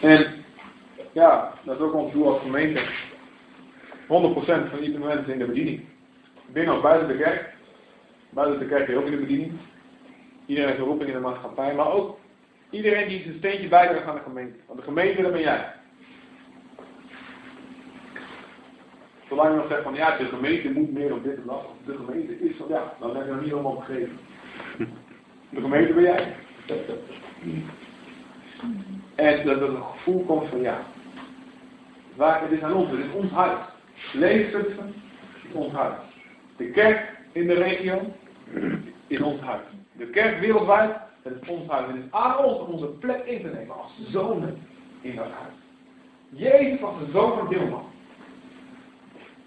[0.00, 0.44] En
[1.12, 2.80] ja, dat is ook ons doel als gemeente.
[2.80, 4.06] 100%
[4.70, 5.84] van iedere mensen in de bediening.
[6.46, 7.54] Binnen of buiten de kerk.
[8.30, 9.52] Buiten de kerk is ook in de bediening.
[10.46, 12.17] Iedereen heeft een roeping in de maatschappij, maar ook
[12.70, 14.58] Iedereen die zijn steentje bijdraagt aan de gemeente.
[14.66, 15.72] Want de gemeente, ben jij.
[19.28, 21.66] Zolang je nog zegt van ja, de gemeente moet meer op dit en dat.
[21.86, 24.18] De gemeente is zo, ja, dan heb je nog niet helemaal begrepen.
[25.50, 26.34] De gemeente ben jij.
[29.14, 30.82] En dat er een gevoel komt van ja.
[32.14, 33.58] Waar, het is aan ons, het is ons huis.
[34.12, 34.94] Leefzutphen
[35.48, 35.96] is ons huis.
[36.56, 38.14] De kerk in de regio
[39.06, 39.62] is ons huis.
[39.92, 40.96] De kerk wereldwijd
[41.68, 41.86] huis.
[41.86, 44.66] Het is aan ons om onze plek in te nemen als zonen
[45.00, 45.54] in dat huis.
[46.28, 47.86] Jezus was de zoon van Dilman.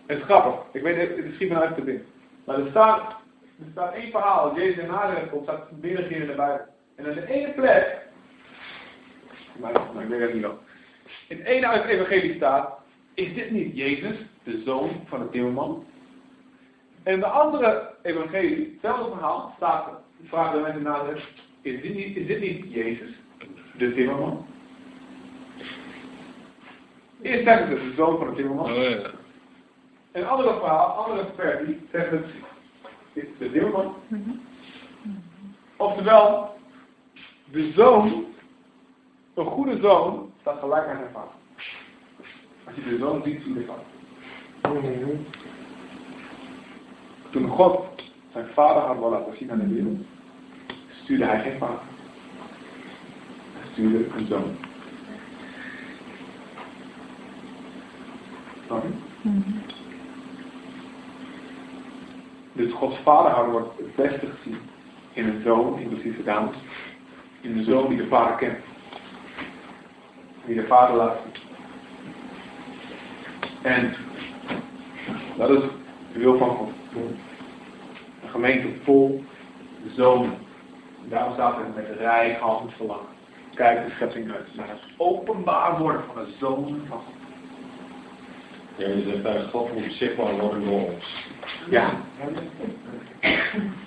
[0.06, 0.74] Het is grappig.
[0.74, 2.06] Ik weet het, het is misschien vanuit te binnen.
[2.46, 3.16] Maar er staat,
[3.60, 4.56] er staat één verhaal.
[4.56, 6.60] Jezus in Nazareth komt, staat meerdere keren in.
[6.96, 8.08] En aan de ene plek,
[9.60, 10.46] maar, maar ik weet het niet.
[11.28, 12.80] In het ene uit het evangelie staat,
[13.14, 15.86] is dit niet Jezus, de zoon van de timmerman?
[17.04, 19.90] En de andere evangelie, hetzelfde verhaal, staat,
[20.24, 21.24] vragen de mensen Nazareth,
[21.62, 23.10] is dit niet, is dit niet Jezus,
[23.78, 24.46] de timmerman?
[27.22, 28.72] Eerst zeggen ze de zoon van de timmerman.
[28.72, 29.12] Oh ja.
[30.12, 32.26] Een andere verhaal, andere versie, zegt het
[33.14, 33.96] is de timmerman.
[35.78, 36.56] Oftewel,
[37.52, 38.26] de zoon,
[39.34, 41.34] een goede zoon, staat gelijk aan zijn vader.
[42.66, 43.86] Als je de zoon ziet, zie je de vader.
[47.30, 47.86] Toen God
[48.32, 50.00] zijn vader had willen laten zien aan de wereld,
[51.12, 51.80] stuurde hij geen vader.
[53.54, 54.56] Hij stuurde een zoon.
[58.66, 59.30] Snap je?
[62.54, 64.58] Dus Gods vaderhouden wordt het beste gezien
[65.14, 66.56] in een zoon, inclusief de dames,
[67.42, 68.60] in een zoon die de vader kent.
[70.46, 71.44] Die de vader laat zien.
[73.62, 73.94] En
[75.38, 75.62] dat is
[76.14, 76.70] de wil van God.
[78.24, 79.24] Een gemeente vol
[79.96, 80.50] zonen.
[81.10, 83.20] Daarom staat er met rijk hand verlangen.
[83.56, 84.56] Kijk de schepping uit.
[84.56, 87.16] Maar het openbaar worden van de zoon van God.
[88.76, 91.30] Ja, je zegt daar God moet zichtbaar worden door ons.
[91.70, 91.92] Ja.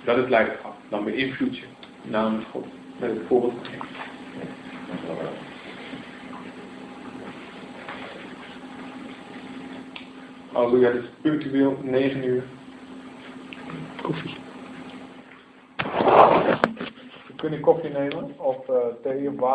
[0.05, 0.75] Dat is leiderschap.
[0.89, 1.65] Dan beïnvloed je
[2.03, 2.65] namens God.
[2.99, 4.03] Met het voorbeeld van Jezus.
[10.51, 12.43] Halleluja, het is punctueel 9 uur.
[14.01, 14.44] Koffie.
[17.35, 19.53] Kunnen koffie nemen of uh, thee of water.